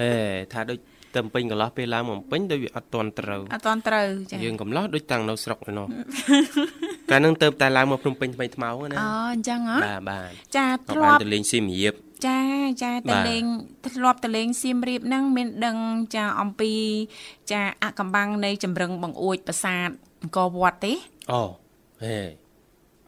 [0.00, 0.12] ហេ
[0.52, 0.78] ថាដូច
[1.16, 5.86] ទៅពេញកន្លោះពេលឡើងមកពេញដូចវាអត់តន់ត្រូវអត់តន់ត្រូវចាយើងកំឡោះដូចតាំងនៅស្រុកឯណោះ
[7.10, 11.94] កាលនឹងទៅតែឡើងមកភ្នំពេញថ្មីថ្មោណាអូអញ្ចឹងហ៎បាទបាទចាធ្លាប់ទៅលេងសៀមរាប
[12.26, 12.40] ចា
[12.82, 13.44] ចាទៅលេង
[13.96, 15.76] ធ្លាប់ទៅលេងសៀមរាបហ្នឹងមានដឹង
[16.16, 16.72] ចាអំពី
[17.52, 19.88] ចាអកំបាំងនៃចម្រឹងបង្អួចប្រាសាទ
[20.22, 20.92] អង្គរវត្តទេ
[21.32, 21.42] អូ
[22.02, 22.18] ហេ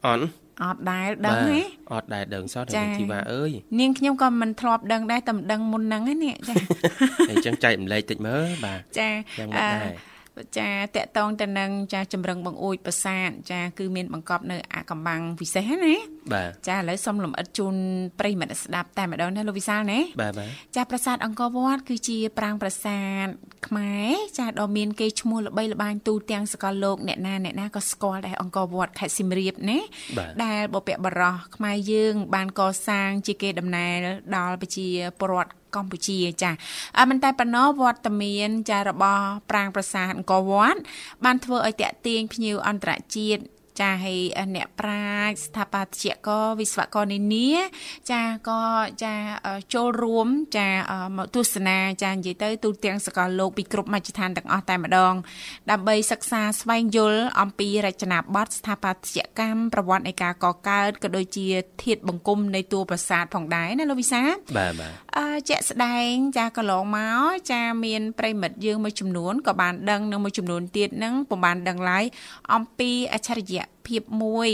[0.05, 0.25] អន់
[0.61, 1.59] អត់ដែលដឹងទេ
[1.91, 6.55] អត់ដែលដឹងសោះតែធីវ៉ាអើយនាងខ្ញុំក៏មិនធ្លាប់ដឹងដែរតែមិនដឹងមុនហ្នឹងនេះចា
[7.31, 10.12] អញ្ចឹងចែកម្លែកតិចមើលបាទចាយ៉ាងម៉េចដែរ
[10.57, 15.95] ចាតកតងទៅនឹងចាចម្រឹងបង្អួចប្រាសាទចាគឺមានបង្កប់នៅអាកំបាំងពិសេសណា
[16.33, 17.75] បាទចាឥឡូវសូមលំអិតជូន
[18.19, 23.27] ប្រិយមិត្តស្ដាប់តែម្ដងណាលោកវិសាលណាបាទបាទចាប្រាសាទអង្គរវត្តគឺជាប្រាង្គប្រាសាទ
[23.67, 29.79] ខ្មែរចាដ៏មានកេរ្តិ៍ឈ្មោះល្បីល្បាញទូទាំងសកលលោកអ្នកណាអ្នកណាក៏ស្គាល់ដែរអង្គរវត្តខេត្តសៀមរាបណា
[30.43, 34.87] ដែលបុព្វបុរសខ្មែរយើង បានកសាងជាគេដំណើរដល់ប្រជា
[35.19, 36.51] ពលរដ្ឋ កម្ពុជាចា
[37.09, 40.79] មិនតែប៉ុណ្ណោះវត្តមានចារបស់ប្រាង្គប្រាសាទអង្គរវត្ត
[41.23, 43.41] បានធ្វើឲ្យតាក់ទាញភ្ញៀវអន្តរជាតិ
[43.79, 44.21] ចាហើយ
[44.55, 47.51] អ្នកប្រាជ្ញស្ថាបត្យករវិស្វករនានា
[48.11, 48.63] ចាក៏
[49.03, 49.15] ចា
[49.73, 50.69] ចូលរួមចា
[51.17, 55.13] មកទស្សនាចានិយាយទៅទូទាំងសកលលោកពីគ្រប់មជ្ឈដ្ឋានទាំងអស់តែម្ដង
[55.71, 61.47] ដើម្បីសិក្សាស្វែងយល់អំពីរចនាបថស្ថាបត្យកម្មប្រវត្តិនៃការកកើតក៏ដូចជា
[61.83, 64.21] ធាតុបង្គំនៃតួប្រាសាទផងដែរណាលោកវិសា
[64.57, 72.03] បាទបាទអឺជាក់ស្ដែងចាកន្លងមកចាមានប្រិមិត្តយើងមួយចំនួនក៏បានដឹងនឹងមួយចំនួនទៀតនឹងពុំបានដឹងឡើយ
[72.53, 74.49] អំពីអច្ឆរិយៈភាពមួយ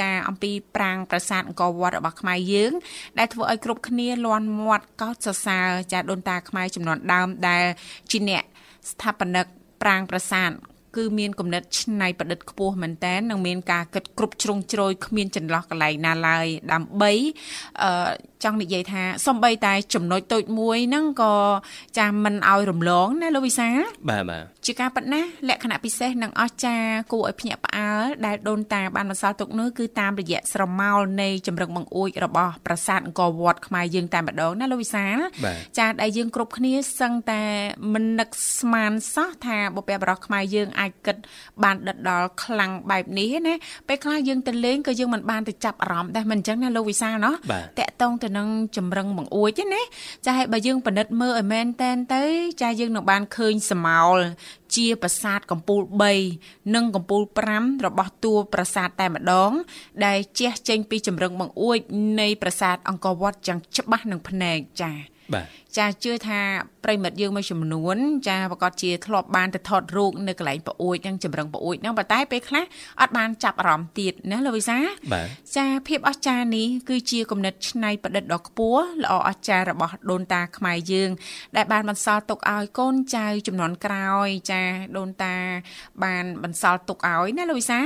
[0.00, 2.72] ចាអំពីប្រាង្គប្រាសាទអង្គរវត្តរបស់ខ្មែរយើង
[3.18, 7.64] ដែលធ្វើឲ្យគ្រប់គ្នាលន់មាត់កោតសរសើរចាដូនតាខ្មែរចំនួនដើមដែល
[8.10, 8.44] ជាអ្នក
[8.90, 9.46] ស្ថាបនិក
[9.82, 10.50] ប្រាង្គប្រាសាទ
[10.96, 17.12] គឺមានគំនិតច្នៃប្រឌិតខ្ពស់មែនតើនឹងមានការគិតគ្រប់ជ្រុងជ្រោយគ្មានចន្លោះកន្លែងណាឡើយដើម្បី
[17.82, 18.10] អឺ
[18.46, 21.34] ចង់និយាយថាសំបីតែចំណុចតូចមួយហ្នឹងក៏
[21.98, 23.68] ចាមិនឲ្យរំលងណាលោកវិសា
[24.10, 35.06] បាទបាទជាការប៉ັດណាលក្ខណៈពិសេសនិងអស្ចារ្យគួរឲ្យភ្ញាក់ផ្អើលដែលដូនតាបានបន្សល់ទុកនោះគឺតាមរយៈស្រមោលនៃចម្រឹងបង្អួចរបស់ប្រាសាទអង្គរវត្តខ្មែរយើងតែម្ដងណាលោកវិសា
[35.78, 37.42] ចាដែលយើងគ្រប់គ្នាសឹងតែ
[37.92, 38.28] មិននឹក
[38.58, 41.16] ស្មានសោះថាបុព្វបុរសខ្មែរយើងអាចគិត
[41.62, 43.54] បានដិតដល់ខ្លាំងបែបនេះណា
[43.88, 47.34] ពេលខ្លះយើងទៅលេងក៏យើងមិនបានទៅចាប់អារម្មណ៍ដែរមិនអញ្ចឹងណាលោកវិសាណោះ
[47.78, 49.82] តកតងទៅនឹងចម្រឹងបង្អួចណា
[50.26, 52.22] ចាឲ្យបើយើងពិនិត្យមើលឲ្យមែនតែនទៅ
[52.62, 54.18] ចាយើងនឹងបានឃើញសមោល
[54.76, 55.82] ជាប្រាសាទកំពូល
[56.26, 57.22] 3និងកំពូល
[57.54, 59.52] 5របស់តួប្រាសាទតែម្ដង
[60.04, 61.78] ដែលជះចេញពីចម្រឹងបង្អួច
[62.20, 65.46] នៃប្រាសាទអង្គរវត្តយ៉ាងច្បាស់នឹងភ្នែកចា៎ បាទ
[65.78, 66.40] ចាជឿថា
[66.84, 67.96] ប្រិមិត្តយើងមួយចំនួន
[68.28, 72.64] ចាប្រកាសជាធ្លាប់បានទៅថតរូបនៅកន្លែងប្អួយនិងចម្រឹងប្អួយហ្នឹងប៉ុន្តែពេលខ្លះ
[73.00, 74.78] អត់បានចាប់អារម្មណ៍ទៀតណាលោកវិសា
[75.56, 81.10] ចាភាពអស្ចារ្យនេះគឺជាគំនិតច្នៃប្រឌិតដ៏ខ្ពស់ល្អអស្ចារ្យរបស់ដូនតាខ្មែរយើង
[81.56, 84.62] ដែលបានបន្សល់ទុកឲ្យកូនចៅចំនួនក្រោយ ចា
[84.96, 85.36] ដូនតា
[86.04, 87.80] បានបន្សល់ទុកឲ្យណាលោកវិសា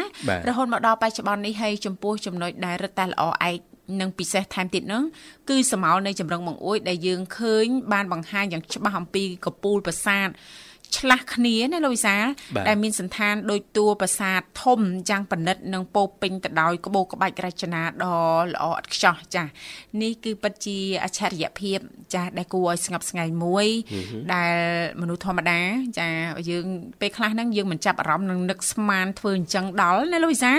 [0.48, 3.69] រហូតមកដល់បច្ចុប្បន្ននេះហើយចំពោះចំណុចដែលរឹតតែល្អឯក
[4.00, 5.02] និងពិសេសថែមទៀតនោះ
[5.48, 10.28] គឺសមោលនៃចម្រឹងបង្អួយដែលយើងឃើញបានបង្ហាញយ៉ាងច្បាស់អំពីកពូលប្រាសាទ
[10.98, 12.24] ឆ្លាស់គ្នាណាលោកវិសាល
[12.68, 18.16] ដែលមានសន្តានដូចតួប្រាសាទធំយ៉ាងប៉និតនិងពោពេញទៅដោយក្បូរក្បាច់រចនាដ៏
[18.54, 19.50] ល្អឥតខ្ចោះចាស់
[20.00, 21.78] នេះគឺពិតជាអច្ឆរិយភាព
[22.14, 23.66] ចាស់ដែលគួរឲ្យស្ងប់ស្ងាយមួយ
[24.34, 24.54] ដែល
[25.00, 25.60] មនុស្សធម្មតា
[26.00, 26.08] ចា
[26.50, 26.66] យើង
[27.00, 30.52] ពេលខ្លះហ្នឹងយើងមិនចាប់អារម្មណ៍នឹងនឹកស្មានធ្វើអញ្ចឹងដល់ណាលោកវិសា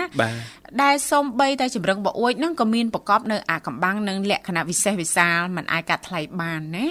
[0.83, 6.87] ដែលសំបីតែចម្រឹងបអួយហ្នឹងក៏មានប្រកបនៅអាកំបាំងនិងលក្ខណៈវិសេសវិសាលមិនអាចកាត់ថ្លៃបានណា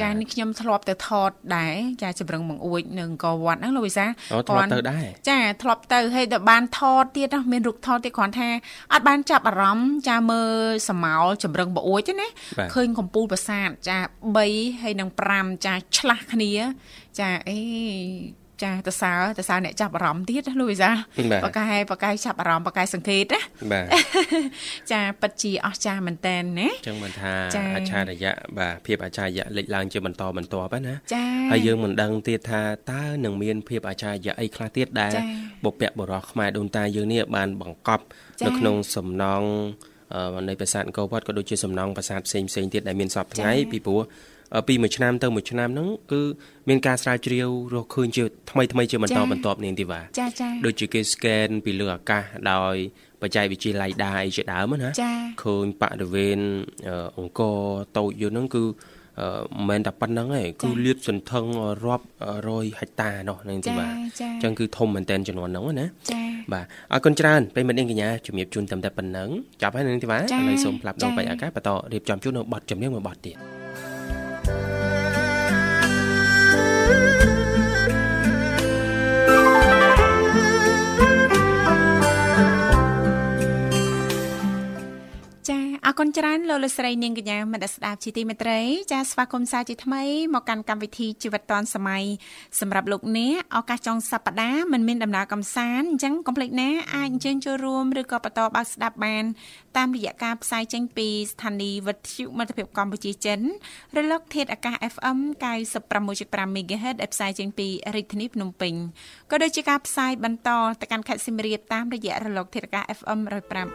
[0.00, 4.06] ចានេះខ្ញុំធ្លាប់ទៅថតដែរចាចម្រឹងបង្អួយនៅអង្គរវត្តហ្នឹងលោកវិសា
[4.48, 8.48] ធ្លាប់ទៅដែរចាធ្លាប់ទៅហើយដល់បានថតទៀតណាមានរូបថតទៀតគ្រាន់ថា
[8.92, 10.52] អត់បានចាប់អារម្មណ៍ចាមើល
[10.88, 12.28] សមោលចម្រឹងបអួយទេណា
[12.74, 13.98] ឃើញកំពូលប្រាសាទចា
[14.38, 16.52] 3ហើយនឹង5ចាឆ្លាស់គ្នា
[17.18, 17.58] ចាអេ
[18.64, 20.90] ចាតសើតសើអ្នកចាប់អារម្មណ៍ទៀតលូវីសា
[21.44, 23.40] បកែបកែចាប់អារម្មណ៍បកែសង្កេតណា
[23.72, 23.86] បាទ
[24.92, 27.32] ចាពិតជាអស្ចារ្យមែនតែនណាចឹងមិនថា
[27.76, 35.12] អច្ឆរិយៈបាទភាពអច្ឆរិយៈលេចឡើងជាបន្តបន្ទាប់ណាចាហើយយើងមិនដឹងទៀតថាតើនឹងមានភាពអច្ឆរិយៈអីខ្លះទៀតដែល
[35.64, 38.04] បុព្វបុរសខ្មែរដូនតាយើងនេះបានបង្កប់
[38.46, 39.48] នៅក្នុងសំណង់
[40.48, 44.00] នៃប្រាសាទអង្គរវត្តក៏ដូចជាសំណង់ប្រាសាទផ្សេងផ្សេងទៀតដែលមានសពថ្ងៃពីព្រោះ
[44.68, 46.20] ពីមួយឆ្នាំទៅមួយឆ្នាំហ្នឹងគឺ
[46.68, 52.74] មានការស្រាវជ្រាវរកឃើញជាថ្មីថ្មីជាបន្តបន្ទាប់នាងធីវ៉ាចាចាដូចជាគេ scan ពីលើអាកាសដោយ
[53.22, 54.88] បច្ចេកវិទ្យា LiDAR អីជាដើមណា
[55.42, 56.38] ឃើញបរិវេណ
[57.18, 57.58] អង្គរ
[57.98, 61.44] តូចយូរហ្នឹងគឺមិនមែនតែប៉ុណ្្នឹងទេគឺលាតសន្ធឹង
[61.84, 62.06] រាប់
[62.48, 69.28] រយហិកតានោះនឹងទីបាទអញ្ចឹងគឺធំមែនតែនចំនួនហ្នឹងណាចាបាទអរគុណច្រើនពេលមិត្តនាងកញ្ញាជំរាបជូនតែតែប៉ុណ្្នឹង
[69.62, 73.57] ចាប់ហើយនឹងទីបាទឥឡូវសូមផ្លាប់ដងបៃអាកាសបន្តរៀបចំជូននៅប័ណ្ណចម្រៀងមួយប័ណ្ណទៀត
[85.90, 88.60] អរគុណច្រើនលោកលោកស្រីនាងកញ្ញាមនស្ដាប់ជីទីមេត្រី
[88.92, 90.02] ចាស្វាគមន៍សាជាថ្មី
[90.34, 92.04] មកកាន់កម្មវិធីជីវិតឌွန်សម័យ
[92.60, 99.24] សម្រាប់លោកអ្នកឱកាសចុងសប្ដាហ៍មិនមានដំណើរកំសាន្តអញ្ចឹងកុំភ្លេចណាអាចអញ្ជើញចូលរួមឬក៏បន្តបើកស្ដាប់បាន
[99.76, 103.40] តាមរយៈការផ្សាយចេញពីស្ថានីយ៍វិទ្យុមិត្តភាពកម្ពុជាចិន
[103.96, 105.18] រលក ធាតុអាកាស FM
[105.86, 108.74] 96.5 MHz ដែលផ្សាយចេញពីរាជធានីភ្នំពេញ
[109.30, 113.68] ក៏ដូចជាការផ្សាយបន្តទៅកាន់ខេត្តសៀមរាបតាមរយៈរលកធាតុអាកាស FM 105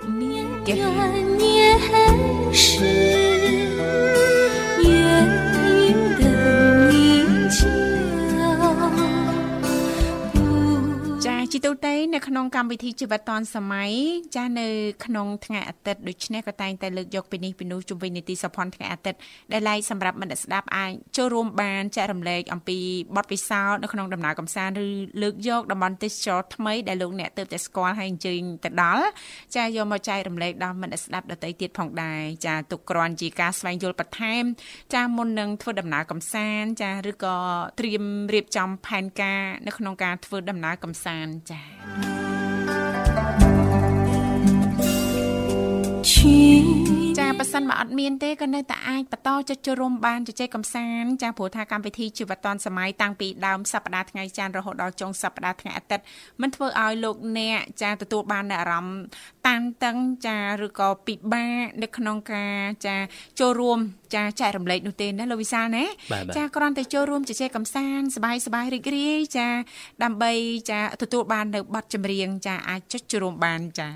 [1.41, 2.85] MHz 月是
[4.83, 5.52] 圆。
[11.67, 13.91] ទូទៅនៅក្នុងកម្មវិធីជីវិតឌွန်សម័យ
[14.35, 14.67] ចានៅ
[15.05, 19.19] ក្នុងថ្ងៃអាទិត្យដូចនេះក៏តែងតែលើកយកពីនេះពីនោះជុំវិញនីតិសភ័នថ្ងៃអាទិត្យ
[19.51, 22.77] ដែលឡែកសម្រាប់មិត្តស្ដាប់អាចចូលរួមបានចែករំលែកអំពី
[23.15, 24.87] បទពិសោធន៍នៅក្នុងដំណើរកម្សាន្តឬ
[25.21, 29.05] លើកយកតំបន់ទេសចរថ្មីដែលលោកអ្នកទើបតែស្គាល់ហើយអញ្ជើញទៅដល់
[29.55, 34.43] ចាយកមកចែករំលែកដល់មិត្តស្ដាប់ដទៃទៀតផងដែរចាទុកគ្រាន់ជាការស្វែងយល់បន្ថែម
[34.93, 37.37] ចាមុននឹងធ្វើដំណើរកម្សាន្តចាឬក៏
[37.79, 38.03] ត្រៀម
[38.33, 41.52] រៀបចំផែនការនៅក្នុងការធ្វើដំណើរកម្សាន្តចា
[46.07, 46.82] ចា
[47.38, 56.04] ប៉ះសិនបើអត់មានទេក៏នៅតែអាចបន្តចុចចូលរួមបានជជែកកម្សាន្តចាព្រោះថាកម្មវិធីជីវិតឌွန်សម័យតាំងពីដើមសប្តាហ៍ថ្ងៃច័ន្ទរហូតដល់ចុងសប្តាហ៍ថ្ងៃអាទិត្យ
[56.40, 58.98] មិនធ្វើឲ្យលោកអ្នកចាទទួលបានអារម្មណ៍
[59.46, 62.96] តានតឹងចាឬក៏ពិបាកនៅក្នុងការចា
[63.40, 63.78] ចូលរួម
[64.14, 65.84] ចាចែករំលែកនោះទេណាលោកវិសាលណា
[66.36, 69.48] ចាគ្រាន់តែចូលរួមជជែកកម្សាន្តសบายសบายរីករាយចា
[70.02, 70.32] ដើម្បី
[70.70, 73.88] ចាទទួលបាននៅប័ណ្ណចម្រៀងចាអាចចុចចូលរួមបានចា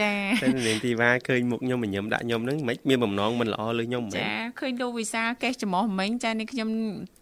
[0.00, 0.12] ចា
[0.42, 6.68] តែនាងធីវ៉ាឃើញមុខខ្ញុំញញឹមដាក់ខ្ញុំហ្នឹងមិនមានបំណងមិនល្អលើខ្ញុំមែនចាឃើញលោកវិសាកេះច្រមុះមិញចានេះខ្ញុំ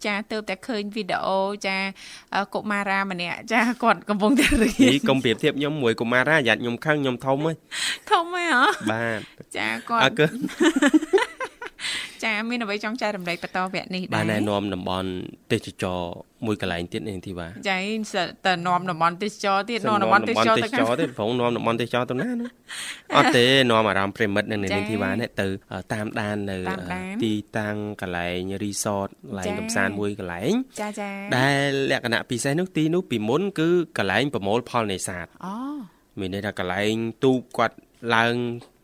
[0.07, 1.77] ចាទៅតែឃើញវីដេអូចា
[2.55, 7.53] កុមារាម្នាក់ចាគាត់កំពុងតែរៀនកុំប្រៀបធៀបខ្ញុំមួយកុមារាយ៉ាត់ខ្ញុំខឹងខ្ញុំធំហ៎
[8.11, 9.21] ធំហ៎ហ៎បាទ
[9.57, 11.22] ចាគាត់អើគឺចា
[12.51, 15.09] មានអ្វីចង់ចែករំលែកបន្តវគ្គនេះដែរបានណែនាំតំបន់
[15.53, 16.01] ទេសចរ
[16.47, 17.79] មួយកន្លែងទៀតនេះធីវ៉ាចា
[18.47, 22.51] តែនាំតំបន់ទេសចរទៀតនាំតំបន់ទេសចរទៅខាងទៀតប្រងនាំតំបន់ទេសចរទៅណានោះ
[23.17, 25.47] អត់ទេនាំអារម្មណ៍ប្រិមិត្តនៅនេះធីវ៉ានេះទៅ
[25.93, 26.59] តាមដាននៅ
[27.25, 33.69] ទីតាំងកន្លែងរីសតកន្លែងកំសាន្តមួយកន្លែងចាចាដែលលក្ខណៈពិសេសនោះទីនោះពីមុនគឺ
[33.99, 35.55] កន្លែងប្រមូលផលនេសាទអូ
[36.21, 37.77] មានន័យថាកន្លែងទូកគាត់
[38.16, 38.36] ឡើង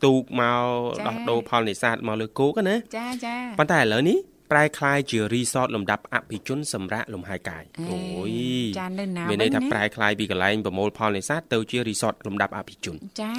[0.04, 0.66] ទូកមក
[1.06, 4.18] ដោះដូរផលនេសាទមកលើគោកណាចាចាប៉ុន្តែឥឡូវនេះ
[4.52, 7.98] ប្រែคล้ายជារីសតលំដាប់អភិជនសម្រាប់លំហែកាយអូ
[8.30, 8.32] យ
[8.80, 13.32] ចានៅណាមានន័យថាប្រែคล้ายពីកន្លែងប្រមូលផលនេសាទទៅជារីសតលំដាប់អភិជនចា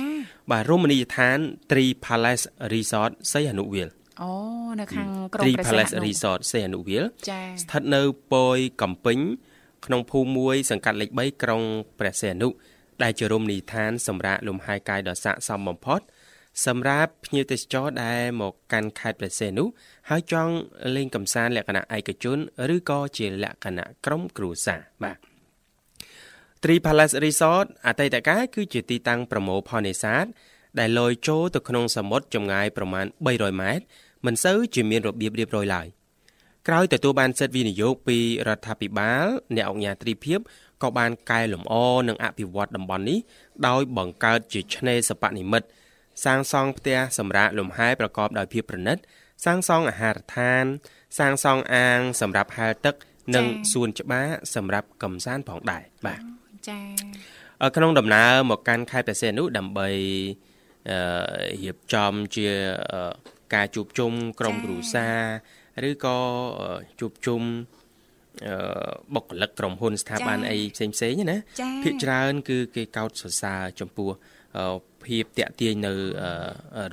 [0.51, 1.37] បាទរមណីយដ្ឋាន
[1.69, 3.89] Tree Palace Resort សីហនុវាល
[4.21, 4.31] អូ
[4.79, 8.01] នៅខាងក្រុងព្រះសីហនុ Tree Palace Resort សីហនុវាលចាស្ថិតនៅ
[8.33, 9.19] ពយកំពេញ
[9.85, 11.61] ក្នុងភូមិមួយសង្កាត់លេខ3ក្រុង
[11.99, 12.47] ព្រះសីហនុ
[13.02, 16.00] ដែលជារមណីយដ្ឋានសម្រាប់លំហែកាយដ៏ស័ក្តិសមបំផុត
[16.66, 19.64] សម្រាប់ភ្ញៀវទេសចរដែលមកកាន់ខេត្តព្រះសីហនុ
[20.10, 20.54] ហើយចង់
[20.96, 22.38] លេងកម្សាន្តលក្ខណៈឯកជន
[22.74, 25.18] ឬក៏ជាលក្ខណៈក្រុមគ្រួសារបាទ
[26.62, 30.24] Tree Palace Resort អតីតកាលគឺជាទីតាំងប្រមូលផលនេសាទ
[30.78, 33.84] ដែលលយចូលទៅក្នុងសមុទ្រចម្ងាយប្រមាណ300ម៉ែត្រ
[34.26, 35.86] មិនសូវជាមានរបៀបរៀបរយឡើយ
[36.68, 39.26] ក្រោយទទួលបានសិទ្ធិវិនិយោគពីរដ្ឋាភិបាល
[39.56, 40.40] អ្នកអង្គការទ្រីភិប
[40.82, 41.74] ក៏បានកែលម្អ
[42.08, 43.18] និងអភិវឌ្ឍតំបន់នេះ
[43.66, 45.66] ដោយបង្កើតជាឆ្នេរសពនិមិត្ត
[46.24, 48.98] សាងសង់ផ្ទះសម្រាប់លំហែប្រកបដោយភាពប្រណិត
[49.44, 50.64] សាងសង់អាហារដ្ឋាន
[51.18, 52.94] សាងសង់អាង សម្រាប់ហែលទឹក
[53.34, 56.20] និងសួនច្បារសម្រាប់កំសាន្តផងដែរបាទ
[56.68, 59.88] ចា៎ក្នុងដំណើរមកកាន់ខេត្តព្រះសីហនុដើម្បី
[61.62, 62.46] រៀបចំជា
[63.54, 65.08] ការជួបជុំក្រុមគ្រួសា
[65.84, 66.18] រឬក៏
[67.00, 67.42] ជួបជុំ
[69.14, 71.38] បុគ្គលិកក្រុមហ៊ុនស្ថាប័នអីផ្សេងផ្សេងណា
[71.82, 74.10] ភាគច្រើន គឺគេកោតសរសើរចំពោះ
[75.06, 75.92] ភាពតាក់ទាញនៅ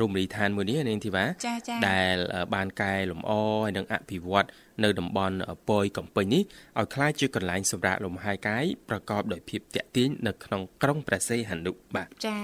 [0.02, 1.26] រមណីយដ្ឋានមួយនេះនាងធីវ៉ា
[1.90, 2.16] ដែល
[2.56, 3.32] បានកែលម្អ
[3.64, 4.48] ហើយនឹងអភិវឌ្ឍ
[4.84, 5.36] នៅតំបន់
[5.70, 6.44] ពយកំពេញនេះ
[6.80, 12.38] ឲ្យក្លាយជាកន្លែងសម្រាប់លំហែកាយប្រកបដោយភាពតាក់ទាញនៅក្នុងក្រុងព្រះសីហនុបាទចា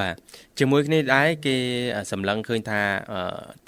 [0.00, 0.14] បាទ
[0.58, 1.56] ជាមួយគ្នាដែរគេ
[2.12, 2.80] សម្លឹងឃើញថា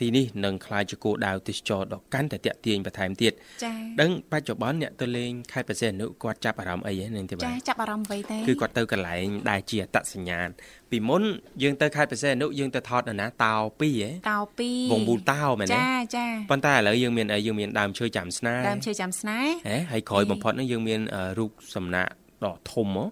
[0.00, 3.32] ទីនេះនឹងក្លាយជាគោលដៅទេសចរដ៏កាន់តែតាក់ទាញបន្ថែមទៀត
[3.64, 10.48] ចា៎ដឹងបច្ចុប្បន្នអ្នកទៅលេងខេត្តប្រសិទ្ធនុគាត់ចាប់អារម្មណ៍អីហ្នឹងទេបាទចា៎ចាប់អារម្មណ៍អ្វីទេគឺគាត់ទៅកន្លែងដែលជាអត្តសញ្ញាណ
[10.90, 11.22] ពីមុន
[11.62, 21.00] យើងទៅខេត្តប្រសិទ្ធនុយើងទៅថតនៅណាតោ2ហ៎តោ2វងមូលតោមែនទេចាចាប៉ុន្តែឥឡូវយើងមានអីយើងមានដើមឈើចាំស្នែដើមឈើចាំស្នែហ៎ហើយក្រោយបំផុតហ្នឹងយើងមាន
[21.38, 22.08] រូបសំណាក
[22.44, 23.06] ដ៏ធំហ៎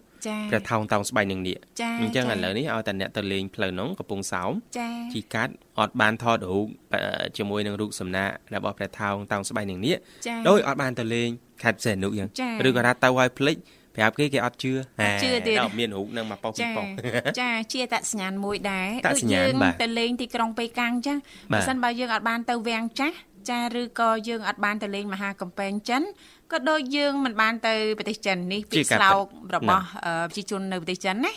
[0.50, 1.56] ព្រះថោងតោងស្បៃនឹងនេះ
[2.00, 4.52] អញ្ចឹងឥឡូវនេះឲ្យតែអ្នកទៅលេងផ្លូវនោះកំពង់សោម
[5.12, 6.66] ជីកាត់អត់បានថតរូប
[7.36, 9.96] ជាមួយនឹងរូបសំណាករបស់ព្រះថោងតោងស្បៃនឹងនេះ
[10.48, 11.28] ដោយអត់បានទៅលេង
[11.62, 12.28] ខេត្តផ្សេងនោះយ៉ាង
[12.68, 13.56] ឬក៏ថាទៅឲ្យភ្លេច
[13.96, 14.72] ប្រាប់គេគេអត់ជឿ
[15.22, 19.52] ជឿទៀតមានរូបនឹងមកប៉ុស្តិ៍ពីប៉ុស្តិ៍ចាជាតសញ្ញាណមួយដែរដូចយើង
[19.82, 21.18] ទៅលេងទីក្រុងប៉េកាំងអញ្ចឹង
[21.52, 23.16] បើមិនបើយើងអត់បានទៅវាំងចាស់
[23.50, 26.02] ចាឬក៏យើងអត់បានទៅលេងមហាកំពែងចិន
[26.52, 29.24] ក៏ដូចយើងមិនបានទៅប្រទេសចិននេះពីស្លោក
[29.54, 29.84] របស់
[30.30, 31.32] ប្រជាជននៅប្រទេសចិនណា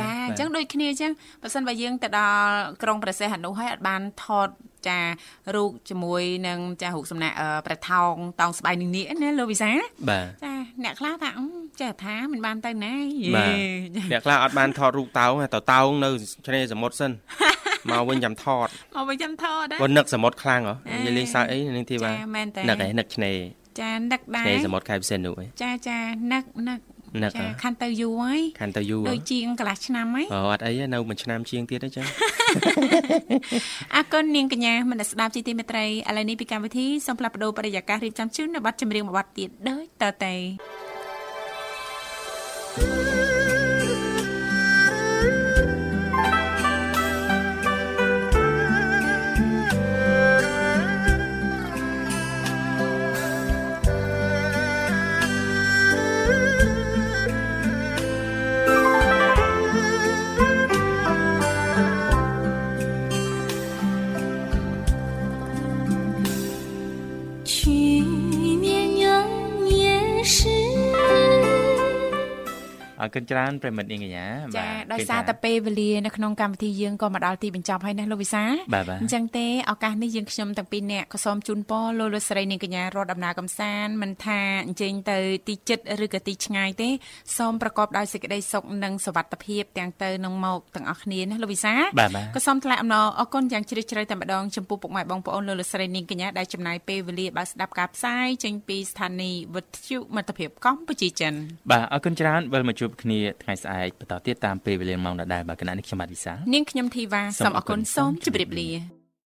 [0.00, 2.46] ចាអញ្ចឹងដូចគ្នាអញ្ចឹងបើសិនបើយើងទៅដល់
[2.82, 4.48] ក្រុងព្រះសីហនុហើយអត់បានថត
[4.88, 4.98] ចា
[5.54, 7.32] រូបជាមួយនឹងចារូបសំណាក
[7.66, 11.30] ព្រះថោងតោងស្បៃនឹងនេះណាលោកវិសាចាអ្នកខ្លះថា
[11.80, 12.94] ចេះថាមិនបានទៅណា
[14.12, 16.10] អ្នកខ្លះអត់បានថតរូបតោងតតោងនៅ
[16.46, 17.10] ឆ្នេរសមុទ្រសិន
[17.90, 20.74] មកវិញចាំថតមកវិញចាំថតណាគាត់នឹកសមុទ្រខ្លាំងហ៎
[21.06, 22.14] និយាយលេងសើចអីនឹងទីបាទ
[22.68, 23.38] នឹកឯនឹកឆ្នេរ
[23.80, 25.98] ចានឹកដែរឆ្នេរសមុទ្រខេត្តពិសេសនោះចាចា
[26.32, 26.80] នឹកនឹក
[27.22, 32.06] នឹកខាន់ទៅយូរហើយខាន់ទៅយូរដូចជាងកន្លះឆ្នាំហើយអូអត់អីនៅមួយឆ្នាំជាងទៀតទេចឹង
[33.94, 40.34] អរគុណនាងកញ្ញាមនស្ដាប់ជីទីមេត្រីឥឡូវនេះពីកម្មវិធីសូមផ្លាប់បដោបរិយាកាសរៀបចំជូននៅប័ណ្ណចម្រៀងមួយប័ណ្ណទៀតដូចតទៅ
[73.14, 78.44] គុណច្រើនប្រិមិត្តនាងកញ្ញាចាដោយសារតែពេលវេលានៅក្នុងកម្មវិធីយើងក៏មកដល់ទីបញ្ចប់ហើយណាលោកវិសា
[79.02, 86.88] អញ្ចឹងទេឱកាសនេះយើងខ្ញុំទាំងពីរនាក់ក៏សូមជូនពរលោកលោកស្រីនាងកញ្ញារត់ដំណើរកំសាន្តមិនថាអញ្ជើញទៅទីជិតឬក៏ទីឆ្ងាយទេ
[87.38, 91.74] សូមប្រកបដោយសេចក្តីសុខនិងសុវត្ថិភាពទាំងទៅនឹងមកទាំងអស់គ្នាណាលោកវិសា
[92.34, 101.34] ក៏សូមថ្លែងអំណរអគុណយ៉ាងជ្រាលជ្រៅតែម្ដងចំពោះពុកម៉ែបងប្អូនលោកលោកស្រីនាងកញ្ញាដែលចំណាយពេលវេលាបានស្ដាប់ការផ្សាយចេញពីស្ថានីយ៍វិទ្យុមិត្តភាពកម្ពុជាចិន
[101.70, 109.01] បាទអរគុណច្រើនវិលមកជួបគ្នាថ្ងៃស្អែកបន្តទៀតតាមពេលវេលាម៉ោងដដែលបាទគណៈនេះខ្ញុំបាទវិសានាងខ្ញុំធីវ៉ាសូមអរគុណសូមជម្រាបលា